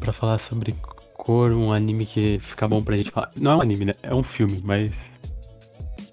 Pra 0.01 0.13
falar 0.15 0.39
sobre 0.39 0.75
cor, 1.15 1.53
um 1.53 1.73
anime 1.73 2.07
que 2.07 2.39
fica 2.39 2.67
bom 2.67 2.83
pra 2.83 2.97
gente 2.97 3.11
falar. 3.11 3.31
Não 3.39 3.51
é 3.53 3.57
um 3.57 3.61
anime, 3.61 3.85
né? 3.87 3.93
É 4.03 4.15
um 4.15 4.23
filme, 4.23 4.61
mas. 4.65 4.91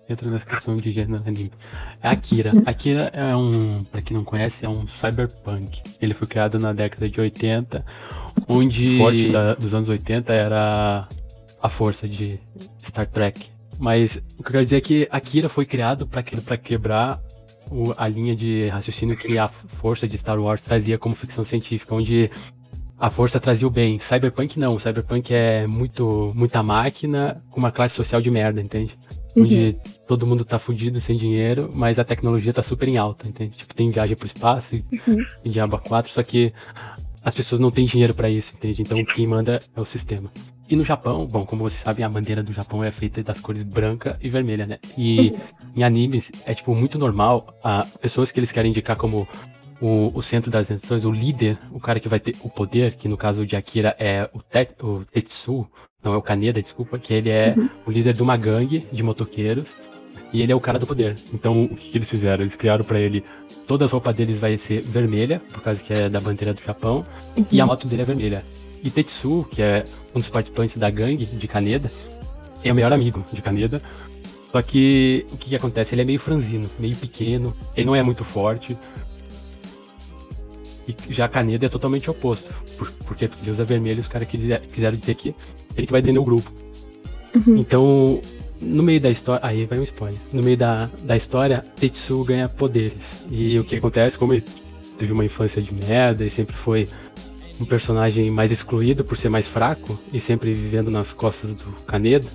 Entra 0.08 0.30
nessa 0.30 0.46
questão 0.46 0.76
de 0.78 0.92
gênero 0.92 1.24
anime. 1.26 1.52
É 2.04 2.10
Akira. 2.10 2.52
Akira 2.66 3.10
é 3.14 3.36
um. 3.36 3.78
Pra 3.86 4.02
quem 4.02 4.18
não 4.18 4.24
conhece, 4.24 4.64
é 4.66 4.70
um 4.70 4.86
cyberpunk. 5.00 5.82
Ele 6.02 6.14
foi 6.14 6.28
criado 6.28 6.60
na 6.60 6.74
década 6.74 7.10
de 7.10 7.20
80, 7.20 7.86
onde. 8.50 8.96
O 8.96 8.98
forte 8.98 9.30
da- 9.30 9.56
dos 9.56 9.74
anos 9.74 9.88
80 9.90 10.34
era 10.34 11.08
a 11.62 11.70
força 11.70 12.08
de 12.08 12.40
Star 12.86 13.08
Trek. 13.08 13.48
Mas 13.80 14.16
o 14.38 14.44
que 14.44 14.50
eu 14.50 14.52
quero 14.52 14.64
dizer 14.64 14.78
é 14.78 14.82
que 14.82 15.08
Akira 15.12 15.50
foi 15.50 15.66
criado 15.66 16.08
pra 16.08 16.24
quebrar 16.58 17.20
o- 17.72 17.94
a 17.98 18.08
linha 18.08 18.36
de 18.36 18.68
raciocínio 18.70 19.16
que 19.18 19.38
a 19.38 19.50
força 19.80 20.08
de 20.08 20.18
Star 20.18 20.40
Wars 20.40 20.62
trazia 20.62 20.98
como 20.98 21.16
ficção 21.16 21.44
científica, 21.44 21.94
onde 21.94 22.30
a 22.98 23.12
força 23.12 23.40
trazia 23.40 23.68
o 23.68 23.72
bem. 23.72 24.00
Cyberpunk 24.00 24.58
não, 24.58 24.80
Cyberpunk 24.80 25.34
é 25.34 25.68
muito 25.68 26.30
muita 26.34 26.64
máquina 26.64 27.44
com 27.50 27.60
uma 27.60 27.72
classe 27.72 27.96
social 27.96 28.22
de 28.22 28.32
merda, 28.32 28.62
entende? 28.62 28.98
Uhum. 29.36 29.44
Onde 29.44 29.76
todo 30.08 30.26
mundo 30.26 30.46
tá 30.46 30.60
fudido 30.60 31.02
sem 31.02 31.16
dinheiro, 31.16 31.70
mas 31.76 32.00
a 32.00 32.06
tecnologia 32.06 32.54
tá 32.54 32.64
super 32.64 32.88
em 32.88 32.96
alta, 32.98 33.28
entende? 33.28 33.58
Tipo, 33.58 33.76
tem 33.76 33.92
viagem 33.92 34.16
pro 34.16 34.28
espaço 34.28 34.74
uhum. 34.74 35.26
e 35.44 35.50
Diabo 35.50 35.78
4, 35.80 36.14
só 36.14 36.24
que 36.24 36.54
as 37.22 37.34
pessoas 37.36 37.60
não 37.60 37.70
têm 37.72 37.86
dinheiro 37.86 38.14
para 38.16 38.30
isso, 38.30 38.54
entende? 38.56 38.82
Então 38.84 39.04
quem 39.04 39.28
manda 39.28 39.60
é 39.76 39.82
o 39.82 39.86
sistema. 39.86 40.32
E 40.68 40.76
no 40.76 40.84
Japão, 40.84 41.28
bom, 41.28 41.46
como 41.46 41.64
vocês 41.64 41.82
sabem, 41.84 42.04
a 42.04 42.10
bandeira 42.10 42.42
do 42.42 42.52
Japão 42.52 42.84
é 42.84 42.92
feita 42.92 43.22
das 43.22 43.40
cores 43.40 43.62
branca 43.62 44.18
e 44.22 44.30
vermelha, 44.30 44.66
né? 44.66 44.80
E 44.98 45.30
uhum. 45.30 45.38
em 45.78 45.84
animes 45.84 46.32
é 46.46 46.56
tipo 46.56 46.74
muito 46.74 46.98
normal 46.98 47.56
a 47.64 47.86
pessoas 48.02 48.32
que 48.32 48.40
eles 48.40 48.52
querem 48.52 48.72
indicar 48.72 48.98
como 48.98 49.28
o, 49.80 50.12
o 50.18 50.24
centro 50.24 50.50
das 50.50 50.70
atenções, 50.70 51.06
o 51.06 51.12
líder, 51.12 51.58
o 51.72 51.80
cara 51.80 52.00
que 52.00 52.10
vai 52.10 52.20
ter 52.20 52.36
o 52.42 52.50
poder, 52.50 52.96
que 52.96 53.08
no 53.08 53.16
caso 53.16 53.46
de 53.46 53.56
Akira 53.56 53.96
é 54.00 54.28
o, 54.34 54.40
Te, 54.40 54.70
o 54.82 55.06
Tetsu, 55.06 55.68
não 56.04 56.14
é 56.14 56.18
o 56.18 56.22
Kaneda, 56.22 56.62
desculpa, 56.62 56.98
que 56.98 57.14
ele 57.14 57.30
é 57.30 57.54
uhum. 57.56 57.70
o 57.86 57.92
líder 57.92 58.14
de 58.14 58.24
uma 58.24 58.36
gangue 58.36 58.88
de 58.92 59.04
motoqueiros 59.04 59.68
e 60.34 60.42
ele 60.42 60.52
é 60.52 60.56
o 60.56 60.62
cara 60.62 60.80
do 60.80 60.88
poder. 60.88 61.16
Então 61.32 61.66
o 61.66 61.76
que, 61.76 61.92
que 61.92 61.98
eles 61.98 62.10
fizeram? 62.10 62.44
Eles 62.44 62.56
criaram 62.56 62.84
para 62.84 63.00
ele 63.00 63.24
todas 63.68 63.86
as 63.86 63.92
roupas 63.92 64.16
deles 64.16 64.40
vai 64.40 64.58
ser 64.58 64.82
vermelha, 64.82 65.42
por 65.52 65.62
causa 65.62 65.82
que 65.82 65.94
é 65.94 66.10
da 66.10 66.20
bandeira 66.20 66.54
do 66.54 66.62
Japão, 66.62 67.06
uhum. 67.38 67.46
e 67.52 67.62
a 67.62 67.66
moto 67.66 67.88
dele 67.88 68.02
é 68.02 68.06
vermelha. 68.06 68.46
E 68.86 68.92
Tetsu, 68.92 69.48
que 69.50 69.64
é 69.64 69.84
um 70.14 70.20
dos 70.20 70.30
participantes 70.30 70.78
da 70.78 70.92
gangue 70.92 71.26
de 71.26 71.48
Kaneda, 71.48 71.92
é 72.64 72.72
o 72.72 72.76
melhor 72.76 72.94
amigo 72.94 73.26
de 73.34 73.42
Kaneda. 73.42 73.82
Só 74.52 74.62
que 74.62 75.26
o 75.32 75.38
que, 75.38 75.50
que 75.50 75.56
acontece? 75.56 75.96
Ele 75.96 76.04
é 76.04 76.06
meio 76.06 76.20
franzino, 76.20 76.70
meio 76.80 76.96
pequeno, 76.96 77.56
ele 77.76 77.88
não 77.88 77.96
é 77.96 78.04
muito 78.04 78.24
forte. 78.24 78.78
E 80.88 80.96
já 81.14 81.28
Kaneda 81.28 81.66
é 81.66 81.70
totalmente 81.70 82.10
oposto. 82.12 82.54
Porque 83.06 83.26
ele 83.26 83.52
usa 83.52 83.66
vermelho 83.66 84.02
os 84.02 84.08
caras 84.08 84.28
quiseram 84.28 84.98
dizer 84.98 85.16
que 85.16 85.36
ele 85.76 85.88
que 85.88 85.92
vai 85.92 86.02
dentro 86.02 86.22
do 86.22 86.26
grupo. 86.26 86.52
Uhum. 87.36 87.58
Então, 87.58 88.22
no 88.62 88.84
meio 88.84 89.02
da 89.02 89.10
história. 89.10 89.42
Aí 89.44 89.66
vai 89.66 89.80
um 89.80 89.84
spoiler. 89.84 90.20
No 90.32 90.44
meio 90.44 90.58
da, 90.58 90.90
da 91.04 91.18
história, 91.18 91.66
Tetsu 91.76 92.24
ganha 92.24 92.48
poderes. 92.48 93.02
E 93.32 93.58
o 93.58 93.64
que 93.64 93.78
acontece, 93.78 94.16
como 94.16 94.34
ele 94.34 94.44
teve 95.00 95.12
uma 95.12 95.26
infância 95.26 95.60
de 95.60 95.74
merda 95.74 96.24
e 96.24 96.30
sempre 96.30 96.56
foi 96.58 96.88
um 97.60 97.66
personagem 97.66 98.30
mais 98.30 98.52
excluído 98.52 99.04
por 99.04 99.18
ser 99.18 99.30
mais 99.30 99.48
fraco 99.48 100.00
e 100.12 100.20
sempre 100.20 100.54
vivendo 100.54 100.92
nas 100.92 101.12
costas 101.14 101.56
do 101.56 101.72
Kaneda, 101.86 102.28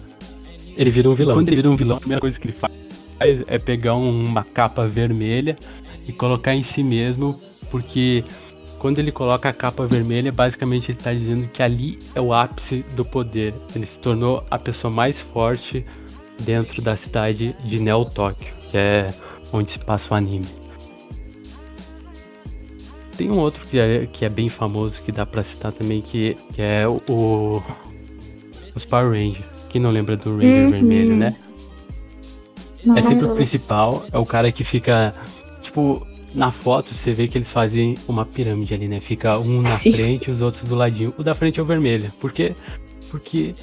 ele 0.76 0.90
vira 0.90 1.11
um 1.11 1.14
vilão. 1.14 1.37
Quando 1.37 1.48
ele 1.48 1.56
vira 1.56 1.70
um 1.70 1.76
vilão, 1.76 1.96
a 1.96 2.00
primeira 2.00 2.20
coisa 2.20 2.38
que 2.38 2.46
ele 2.46 2.56
faz 2.56 2.72
é 3.20 3.59
pegar 3.59 3.94
uma 3.94 4.44
capa 4.44 4.87
vermelha 4.87 5.59
e 6.06 6.12
colocar 6.12 6.54
em 6.54 6.64
si 6.64 6.83
mesmo, 6.83 7.38
porque 7.70 8.24
quando 8.78 8.98
ele 8.98 9.12
coloca 9.12 9.48
a 9.48 9.52
capa 9.52 9.87
vermelha, 9.87 10.33
basicamente 10.33 10.90
ele 10.90 10.98
está 10.98 11.12
dizendo 11.12 11.46
que 11.48 11.62
ali 11.62 11.98
é 12.14 12.20
o 12.20 12.33
ápice 12.33 12.83
do 12.96 13.04
poder. 13.04 13.52
Ele 13.76 13.85
se 13.85 13.98
tornou 13.98 14.42
a 14.50 14.59
pessoa 14.59 14.90
mais 14.90 15.18
forte 15.18 15.85
dentro 16.40 16.80
da 16.80 16.96
cidade 16.96 17.54
de 17.62 17.78
Neo 17.78 18.06
Tóquio, 18.06 18.52
que 18.70 18.78
é 18.78 19.06
onde 19.52 19.72
se 19.72 19.78
passa 19.78 20.06
o 20.11 20.14
anime. 20.14 20.59
Tem 23.20 23.30
um 23.30 23.38
outro 23.38 23.61
que 23.68 23.78
é, 23.78 24.06
que 24.06 24.24
é 24.24 24.30
bem 24.30 24.48
famoso 24.48 24.94
que 25.04 25.12
dá 25.12 25.26
pra 25.26 25.44
citar 25.44 25.72
também, 25.72 26.00
que, 26.00 26.38
que 26.54 26.62
é 26.62 26.88
o, 26.88 27.02
o 27.06 27.62
os 28.74 28.83
Power 28.87 29.11
Rangers. 29.11 29.44
Quem 29.68 29.78
não 29.78 29.90
lembra 29.90 30.16
do 30.16 30.37
Ranger 30.37 30.64
uhum. 30.64 30.70
Vermelho, 30.70 31.16
né? 31.16 31.37
Não, 32.83 32.96
é 32.96 33.02
sempre 33.02 33.26
o 33.26 33.35
principal, 33.35 34.06
é 34.11 34.16
o 34.16 34.24
cara 34.24 34.50
que 34.50 34.64
fica, 34.64 35.14
tipo, 35.61 36.00
na 36.35 36.50
foto 36.50 36.94
você 36.94 37.11
vê 37.11 37.28
que 37.28 37.37
eles 37.37 37.50
fazem 37.50 37.94
uma 38.09 38.24
pirâmide 38.24 38.72
ali, 38.72 38.88
né? 38.88 39.00
Fica 39.00 39.38
um 39.38 39.61
na 39.61 39.76
Sim. 39.76 39.92
frente 39.92 40.28
e 40.28 40.30
os 40.30 40.40
outros 40.40 40.66
do 40.66 40.74
ladinho. 40.74 41.12
O 41.18 41.22
da 41.22 41.35
frente 41.35 41.61
é 41.61 41.62
o 41.62 41.66
vermelho. 41.66 42.11
Por 42.18 42.33
quê? 42.33 42.56
Porque 43.11 43.54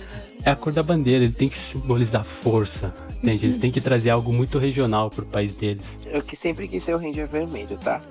é 0.44 0.52
a 0.52 0.56
cor 0.56 0.72
da 0.72 0.84
bandeira, 0.84 1.24
ele 1.24 1.34
tem 1.34 1.50
que 1.50 1.58
simbolizar 1.58 2.24
força, 2.42 2.94
entende? 3.24 3.46
Eles 3.46 3.58
têm 3.60 3.72
que 3.72 3.82
trazer 3.82 4.10
algo 4.10 4.32
muito 4.32 4.58
regional 4.58 5.10
pro 5.10 5.26
país 5.26 5.56
deles. 5.56 5.84
Eu 6.06 6.22
que 6.22 6.36
sempre 6.36 6.68
quis 6.68 6.84
ser 6.84 6.96
o 6.96 6.98
Ranger 6.98 7.28
vermelho, 7.28 7.78
tá? 7.78 8.02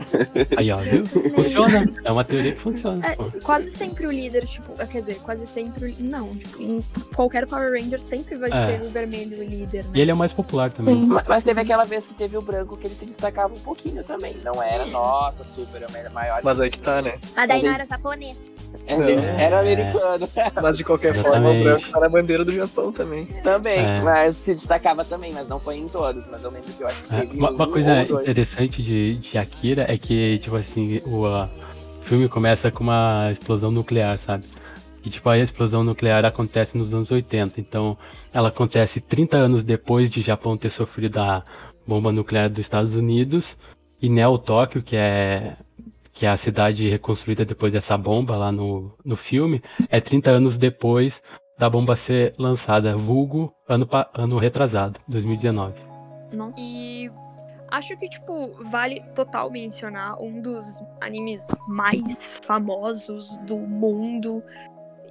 Aí, 0.57 0.71
ó, 0.71 0.77
viu? 0.77 1.05
Funciona. 1.35 1.91
É 2.05 2.13
uma 2.13 2.25
teoria 2.25 2.53
que 2.53 2.61
funciona. 2.61 3.07
É, 3.07 3.17
quase 3.41 3.71
sempre 3.71 4.07
o 4.07 4.11
líder, 4.11 4.47
tipo, 4.47 4.73
quer 4.75 5.01
dizer, 5.01 5.17
quase 5.17 5.47
sempre. 5.47 5.97
Não, 5.99 6.35
tipo, 6.37 6.63
em 6.63 6.81
qualquer 7.15 7.47
Power 7.47 7.73
Ranger 7.73 8.01
sempre 8.01 8.37
vai 8.37 8.51
é. 8.51 8.67
ser 8.67 8.87
o 8.87 8.91
vermelho 8.91 9.39
o 9.39 9.45
líder, 9.45 9.85
né? 9.85 9.91
E 9.95 10.01
ele 10.01 10.11
é 10.11 10.15
o 10.15 10.17
mais 10.17 10.33
popular 10.33 10.71
também. 10.71 10.97
Mas, 11.07 11.27
mas 11.27 11.45
teve 11.45 11.61
aquela 11.61 11.85
vez 11.85 12.07
que 12.07 12.15
teve 12.15 12.37
o 12.37 12.43
branco 12.43 12.77
que 12.77 12.87
ele 12.87 12.95
se 12.95 13.05
destacava 13.05 13.55
um 13.55 13.61
pouquinho 13.61 14.03
também. 14.05 14.37
Não 14.45 14.63
era, 14.63 14.87
nossa, 14.87 15.45
super, 15.45 15.83
era 15.83 16.11
maior. 16.11 16.41
Mas 16.43 16.61
aí 16.61 16.71
que 16.71 16.79
tá, 16.79 17.03
né? 17.03 17.19
Mas 17.35 17.49
daí 17.49 17.63
não 17.63 17.73
era 17.73 17.87
japonês. 17.87 18.37
É, 18.87 19.45
era 19.45 19.61
americano. 19.61 20.29
Mas 20.63 20.77
de 20.77 20.85
qualquer 20.85 21.15
Exatamente. 21.15 21.43
forma, 21.43 21.61
o 21.61 21.63
branco 21.63 21.91
tá 21.91 22.01
na 22.01 22.09
bandeira 22.09 22.45
do 22.45 22.53
Japão 22.53 22.93
também. 22.93 23.27
Também, 23.43 23.79
é. 23.79 24.01
mas 24.01 24.37
se 24.37 24.53
destacava 24.53 24.96
também, 25.05 25.33
mas 25.33 25.49
não 25.49 25.59
foi 25.59 25.77
em 25.77 25.89
todos. 25.89 26.27
Mas 26.27 26.43
eu 26.45 26.51
lembro 26.51 26.73
que 26.73 26.83
eu 26.83 26.87
acho 26.87 27.03
que 27.05 27.15
é, 27.15 27.21
teve 27.21 27.39
uma, 27.39 27.51
uma 27.51 27.67
um 27.67 27.71
coisa 27.71 28.03
interessante 28.03 28.83
de, 28.83 29.15
de 29.17 29.39
Akira 29.39 29.87
é 29.89 29.97
que, 29.97 30.39
tipo 30.39 30.57
assim, 30.57 31.01
o 31.07 31.27
uh, 31.27 31.49
filme 32.03 32.29
começa 32.29 32.71
com 32.71 32.85
uma 32.85 33.31
explosão 33.33 33.71
nuclear, 33.71 34.19
sabe? 34.19 34.45
E 35.05 35.11
tipo, 35.11 35.29
a 35.29 35.39
explosão 35.39 35.85
nuclear 35.85 36.25
acontece 36.25 36.77
nos 36.77 36.93
anos 36.93 37.11
80. 37.11 37.61
Então, 37.61 37.97
ela 38.33 38.49
acontece 38.49 39.01
30 39.01 39.37
anos 39.37 39.63
depois 39.63 40.11
de 40.11 40.21
Japão 40.21 40.57
ter 40.57 40.71
sofrido 40.71 41.19
a 41.19 41.45
bomba 41.87 42.11
nuclear 42.11 42.51
dos 42.51 42.59
Estados 42.59 42.95
Unidos. 42.95 43.57
E 44.03 44.09
Neo 44.09 44.37
Tóquio, 44.39 44.83
que 44.83 44.97
é 44.97 45.57
que 46.17 46.25
é 46.25 46.31
a 46.31 46.37
cidade 46.37 46.89
reconstruída 46.89 47.45
depois 47.45 47.71
dessa 47.71 47.97
bomba 47.97 48.37
lá 48.37 48.51
no, 48.51 48.91
no 49.05 49.17
filme, 49.17 49.63
é 49.91 50.01
30 50.01 50.31
anos 50.31 50.57
depois 50.57 51.21
da 51.59 51.71
bomba 51.71 51.97
ser 51.97 52.35
lançada, 52.39 52.97
vulgo 52.97 53.55
ano, 53.69 53.89
ano 54.15 54.39
retrasado, 54.39 55.01
2019. 55.09 55.75
Não. 56.33 56.53
E 56.57 57.11
acho 57.71 57.97
que, 57.97 58.09
tipo, 58.09 58.51
vale 58.71 59.03
total 59.15 59.51
mencionar 59.51 60.21
um 60.21 60.41
dos 60.41 60.83
animes 61.01 61.49
mais 61.69 62.31
famosos 62.45 63.37
do 63.39 63.59
mundo 63.59 64.43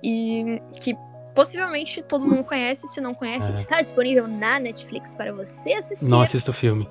e 0.04 0.62
que 0.82 0.96
possivelmente 1.34 2.02
todo 2.02 2.26
mundo 2.26 2.44
conhece, 2.44 2.88
se 2.88 3.02
não 3.02 3.14
conhece, 3.14 3.52
é. 3.52 3.54
está 3.54 3.82
disponível 3.82 4.28
na 4.28 4.60
Netflix 4.60 5.16
para 5.16 5.34
você 5.34 5.74
assistir. 5.74 6.06
Não 6.06 6.22
assista 6.22 6.52
o 6.52 6.54
filme. 6.54 6.88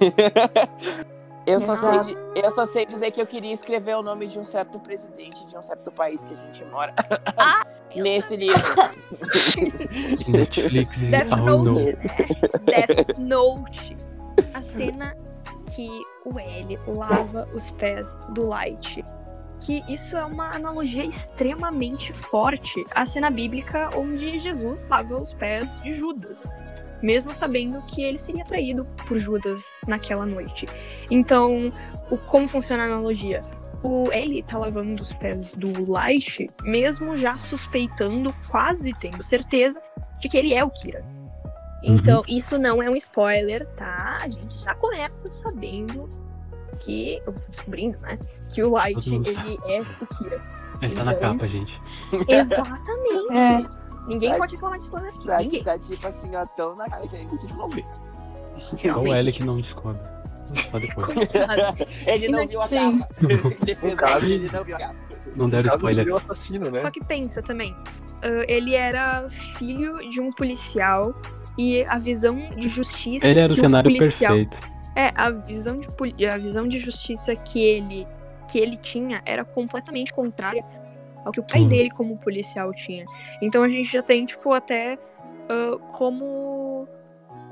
Eu 1.50 1.60
só, 1.60 1.76
sei 1.76 2.14
de, 2.14 2.40
eu 2.40 2.50
só 2.50 2.64
sei 2.64 2.86
dizer 2.86 3.10
que 3.10 3.20
eu 3.20 3.26
queria 3.26 3.52
escrever 3.52 3.96
o 3.96 4.02
nome 4.02 4.28
de 4.28 4.38
um 4.38 4.44
certo 4.44 4.78
presidente 4.78 5.44
de 5.46 5.56
um 5.56 5.62
certo 5.62 5.90
país 5.90 6.24
que 6.24 6.32
a 6.32 6.36
gente 6.36 6.64
mora. 6.66 6.94
Ah, 7.36 7.66
nesse 7.94 8.36
livro. 8.36 8.62
Netflix. 10.28 10.96
Death 11.10 11.30
Note. 11.30 11.82
Né? 11.82 12.86
Death 12.86 13.18
Note. 13.18 13.96
A 14.54 14.62
cena 14.62 15.16
que 15.74 15.88
o 16.24 16.38
L 16.38 16.78
lava 16.86 17.48
os 17.52 17.70
pés 17.70 18.16
do 18.30 18.46
Light. 18.46 19.04
Que 19.60 19.82
isso 19.92 20.16
é 20.16 20.24
uma 20.24 20.54
analogia 20.54 21.04
extremamente 21.04 22.12
forte 22.12 22.82
à 22.92 23.04
cena 23.04 23.28
bíblica 23.28 23.90
onde 23.94 24.38
Jesus 24.38 24.88
lava 24.88 25.20
os 25.20 25.34
pés 25.34 25.80
de 25.82 25.92
Judas 25.92 26.48
mesmo 27.02 27.34
sabendo 27.34 27.82
que 27.82 28.02
ele 28.02 28.18
seria 28.18 28.44
traído 28.44 28.84
por 29.06 29.18
Judas 29.18 29.64
naquela 29.86 30.26
noite. 30.26 30.66
Então, 31.10 31.72
o, 32.10 32.16
como 32.16 32.48
funciona 32.48 32.84
a 32.84 32.86
analogia? 32.86 33.40
O 33.82 34.12
Ellie 34.12 34.42
tá 34.42 34.58
lavando 34.58 35.00
os 35.00 35.12
pés 35.12 35.54
do 35.54 35.90
Light, 35.90 36.50
mesmo 36.62 37.16
já 37.16 37.36
suspeitando, 37.36 38.34
quase 38.50 38.92
tendo 38.92 39.22
certeza, 39.22 39.80
de 40.18 40.28
que 40.28 40.36
ele 40.36 40.52
é 40.52 40.62
o 40.62 40.70
Kira. 40.70 41.04
Então, 41.82 42.18
uhum. 42.18 42.36
isso 42.36 42.58
não 42.58 42.82
é 42.82 42.90
um 42.90 42.96
spoiler, 42.96 43.66
tá? 43.68 44.18
A 44.20 44.28
gente 44.28 44.62
já 44.62 44.74
começa 44.74 45.30
sabendo 45.30 46.08
que. 46.78 47.22
Descobrindo, 47.48 47.98
né? 48.00 48.18
Que 48.50 48.62
o 48.62 48.70
Light, 48.70 49.14
ele 49.14 49.58
é 49.64 49.80
o 49.80 50.06
Kira. 50.06 50.60
Ele 50.82 50.92
então, 50.92 50.96
tá 50.96 51.04
na 51.04 51.12
então, 51.12 51.38
capa, 51.38 51.48
gente. 51.48 51.78
Exatamente. 52.28 53.36
É. 53.36 53.89
Ninguém 54.10 54.32
tá, 54.32 54.38
pode 54.38 54.54
reclamar 54.54 54.78
de 54.78 54.84
spoiler 54.84 55.14
aqui. 55.14 55.26
Tá, 55.26 55.38
Ninguém. 55.38 55.64
tá 55.64 55.78
tipo 55.78 56.06
assim, 56.06 56.34
ó, 56.34 56.44
tão 56.44 56.74
na 56.74 56.88
cara 56.88 57.06
que 57.06 57.16
aí 57.16 57.26
vocês 57.26 57.52
vão 57.52 57.68
ver. 57.68 57.86
Só 58.58 59.00
o 59.00 59.14
L 59.14 59.32
que 59.32 59.44
não 59.44 59.60
descobre. 59.60 60.02
Só 60.70 60.78
depois. 60.80 61.08
ele 62.06 62.28
não 62.28 62.46
viu 62.46 62.60
a 62.60 62.68
capa. 62.68 63.08
Defesa 63.64 63.96
caso, 63.96 64.26
ele 64.26 64.50
não 64.52 64.64
viu 64.64 64.76
a 64.76 64.78
capa. 64.80 64.96
Não 65.36 65.48
deram 65.48 65.74
spoiler. 65.76 66.08
O 66.08 66.16
assassino, 66.16 66.70
né? 66.70 66.80
Só 66.80 66.90
que 66.90 67.04
pensa 67.04 67.40
também. 67.40 67.72
Uh, 67.72 68.44
ele 68.48 68.74
era 68.74 69.30
filho 69.30 69.98
de 70.10 70.20
um 70.20 70.30
policial 70.32 71.14
e 71.56 71.84
a 71.84 71.98
visão 71.98 72.36
de 72.56 72.68
justiça 72.68 73.26
ele 73.26 73.40
era 73.40 73.52
o 73.52 73.56
cenário 73.56 73.90
policial 73.90 74.34
perfeito. 74.34 74.68
é 74.96 75.12
a 75.14 75.30
visão 75.30 75.80
de 75.80 76.26
a 76.26 76.36
visão 76.36 76.68
de 76.68 76.78
justiça 76.78 77.34
que 77.34 77.62
ele 77.62 78.06
que 78.50 78.58
ele 78.58 78.76
tinha 78.76 79.22
era 79.24 79.44
completamente 79.44 80.12
contrária 80.12 80.64
ao 81.24 81.32
que 81.32 81.40
o 81.40 81.42
pai 81.42 81.64
dele 81.64 81.90
como 81.90 82.18
policial 82.18 82.72
tinha. 82.72 83.04
Então 83.42 83.62
a 83.62 83.68
gente 83.68 83.90
já 83.92 84.02
tem, 84.02 84.24
tipo, 84.24 84.52
até 84.52 84.96
uh, 84.96 85.78
como 85.92 86.88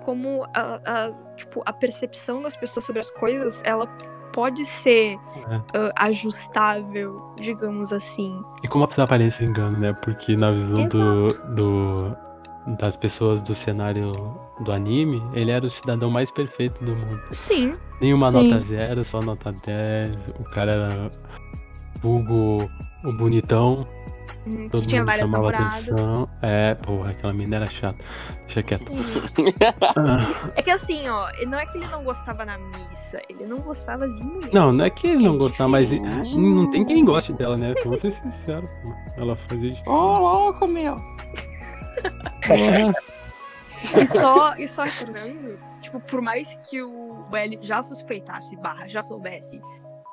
como 0.05 0.45
a, 0.55 0.81
a, 0.87 1.11
tipo, 1.37 1.63
a 1.67 1.73
percepção 1.73 2.43
das 2.43 2.57
pessoas 2.57 2.87
sobre 2.87 3.01
as 3.01 3.11
coisas, 3.11 3.63
ela 3.63 3.87
pode 4.33 4.65
ser 4.65 5.17
uh, 5.17 5.93
ajustável, 5.97 7.35
digamos 7.37 7.93
assim. 7.93 8.43
E 8.63 8.69
como 8.69 8.85
aparece 8.85 9.45
engano, 9.45 9.79
né? 9.79 9.93
Porque 9.93 10.37
na 10.37 10.53
visão 10.53 10.87
do, 10.87 11.55
do, 11.55 12.17
das 12.79 12.97
pessoas 12.97 13.41
do 13.43 13.55
cenário 13.55 14.13
do 14.61 14.73
anime, 14.73 15.23
ele 15.33 15.51
era 15.51 15.67
o 15.67 15.71
cidadão 15.71 16.11
mais 16.11 16.31
perfeito 16.31 16.83
do 16.85 16.95
mundo. 16.95 17.21
Sim. 17.33 17.73
Nenhuma 18.01 18.31
Sim. 18.31 18.49
nota 18.51 18.67
zero, 18.67 19.05
só 19.05 19.21
nota 19.21 19.53
10. 19.53 20.17
O 20.39 20.45
cara 20.45 20.73
era 20.73 21.11
vulgo, 22.01 22.69
o 23.05 23.13
bonitão. 23.13 23.85
hum, 24.47 24.69
Todo 24.69 24.83
Que 24.83 24.89
tinha 24.89 25.01
mundo 25.03 25.09
várias 25.11 25.27
chamava 25.31 25.53
namoradas. 25.53 25.89
atenção. 25.89 26.29
É, 26.43 26.75
porra, 26.75 27.11
aquela 27.11 27.33
menina 27.33 27.57
era 27.57 27.67
chata. 27.67 27.99
Deixa 28.47 28.63
quieto. 28.63 28.87
Ah, 29.97 30.51
É 30.57 30.63
que 30.63 30.71
assim, 30.71 31.09
ó, 31.09 31.29
não 31.47 31.59
é 31.59 31.67
que 31.67 31.77
ele 31.79 31.87
não 31.89 32.03
gostava 32.05 32.45
na 32.45 32.57
missa, 32.59 33.21
ele 33.29 33.45
não 33.47 33.59
gostava 33.61 34.09
de 34.09 34.23
mulher. 34.23 34.51
não, 34.53 34.73
não 34.73 34.85
é 34.85 34.91
que 34.91 35.07
ele 35.07 35.25
não 35.25 35.35
É 35.35 35.39
gostava, 35.39 35.71
mas 35.71 35.89
diferente. 35.89 36.37
não 36.39 36.71
tem 36.71 36.85
quem 36.85 37.05
goste 37.05 37.33
dela, 37.35 37.57
né? 37.57 37.75
Vamos 37.85 38.01
ser 38.01 38.13
sinceros. 38.13 38.69
pô. 38.83 38.93
Ela 39.17 39.37
fazia 39.49 39.71
de 39.73 39.83
Ô, 39.89 40.19
louco, 40.19 40.67
meu. 40.67 40.97
E 43.97 44.07
só, 44.07 44.57
e 44.57 44.67
só 44.67 44.83
retornando, 44.83 45.59
tipo, 45.81 46.01
por 46.01 46.21
mais 46.21 46.59
que 46.69 46.83
o 46.83 47.25
L 47.33 47.59
já 47.63 47.83
suspeitasse, 47.83 48.57
barra, 48.57 48.89
já 48.89 49.01
soubesse 49.03 49.61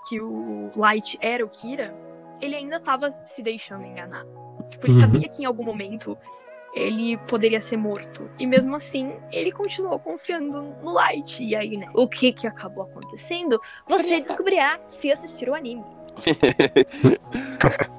que 0.07 0.21
o 0.21 0.69
Light 0.75 1.17
era 1.19 1.43
o 1.43 1.49
Kira, 1.49 1.93
ele 2.41 2.55
ainda 2.55 2.79
tava 2.79 3.11
se 3.25 3.41
deixando 3.41 3.85
enganar. 3.85 4.23
Tipo, 4.69 4.85
ele 4.87 4.93
Uhum. 4.93 4.99
sabia 5.01 5.27
que 5.29 5.43
em 5.43 5.45
algum 5.45 5.63
momento 5.63 6.17
ele 6.73 7.15
poderia 7.19 7.61
ser 7.61 7.77
morto. 7.77 8.29
E 8.37 8.45
mesmo 8.45 8.75
assim, 8.75 9.13
ele 9.31 9.51
continuou 9.51 9.97
confiando 9.97 10.61
no 10.83 10.91
Light. 10.93 11.41
E 11.43 11.55
aí, 11.55 11.77
né? 11.77 11.87
O 11.93 12.07
que 12.07 12.33
que 12.33 12.45
acabou 12.47 12.83
acontecendo? 12.83 13.59
Você 13.87 14.03
Preta. 14.03 14.27
descobrirá 14.27 14.79
se 14.87 15.11
assistir 15.11 15.49
o 15.49 15.55
anime. 15.55 15.83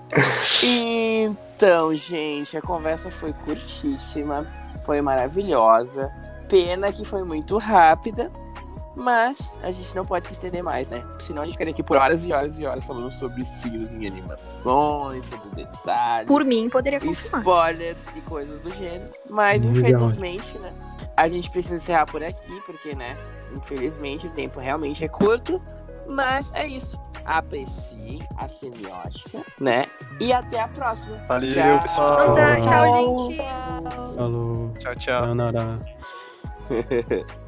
Então, 0.62 1.94
gente, 1.94 2.56
a 2.56 2.62
conversa 2.62 3.10
foi 3.10 3.32
curtíssima, 3.32 4.46
foi 4.84 5.00
maravilhosa. 5.00 6.10
Pena 6.48 6.92
que 6.92 7.04
foi 7.04 7.24
muito 7.24 7.58
rápida, 7.58 8.30
mas 8.96 9.56
a 9.62 9.70
gente 9.70 9.94
não 9.94 10.04
pode 10.04 10.26
se 10.26 10.32
estender 10.32 10.62
mais, 10.62 10.88
né? 10.88 11.04
Senão 11.18 11.42
a 11.42 11.44
gente 11.44 11.54
ficaria 11.54 11.72
aqui 11.72 11.82
por 11.82 11.96
horas 11.98 12.24
e 12.24 12.32
horas 12.32 12.58
e 12.58 12.64
horas 12.64 12.84
falando 12.84 13.10
sobre 13.10 13.44
signos 13.44 13.92
em 13.92 14.06
animações, 14.06 15.26
sobre 15.28 15.50
detalhes, 15.64 16.26
Por 16.26 16.44
mim, 16.44 16.68
poderia 16.70 16.98
continuar. 16.98 17.40
spoilers 17.40 18.06
e 18.16 18.20
coisas 18.22 18.60
do 18.60 18.72
gênero. 18.74 19.10
Mas 19.28 19.62
Legal. 19.62 19.72
infelizmente, 20.02 20.58
né? 20.58 20.72
A 21.16 21.28
gente 21.28 21.50
precisa 21.50 21.76
encerrar 21.76 22.06
por 22.06 22.22
aqui, 22.24 22.60
porque, 22.66 22.94
né? 22.94 23.16
Infelizmente 23.54 24.26
o 24.26 24.30
tempo 24.30 24.58
realmente 24.60 25.04
é 25.04 25.08
curto. 25.08 25.62
Mas 26.08 26.50
é 26.54 26.66
isso. 26.66 26.98
Aprecie 27.24 28.20
a 28.36 28.48
semiótica, 28.48 29.42
né? 29.58 29.86
E 30.20 30.32
até 30.32 30.60
a 30.60 30.68
próxima. 30.68 31.16
Valeu, 31.26 31.52
Tchau. 31.52 31.82
pessoal. 31.82 32.12
Então 32.22 32.34
tá, 32.36 32.56
Tchau. 32.56 32.66
tchau, 32.68 33.28
gente. 33.28 34.16
Falou. 34.16 34.72
Tchau, 34.78 34.94
tchau. 34.94 35.20
Sayonara. 35.22 35.78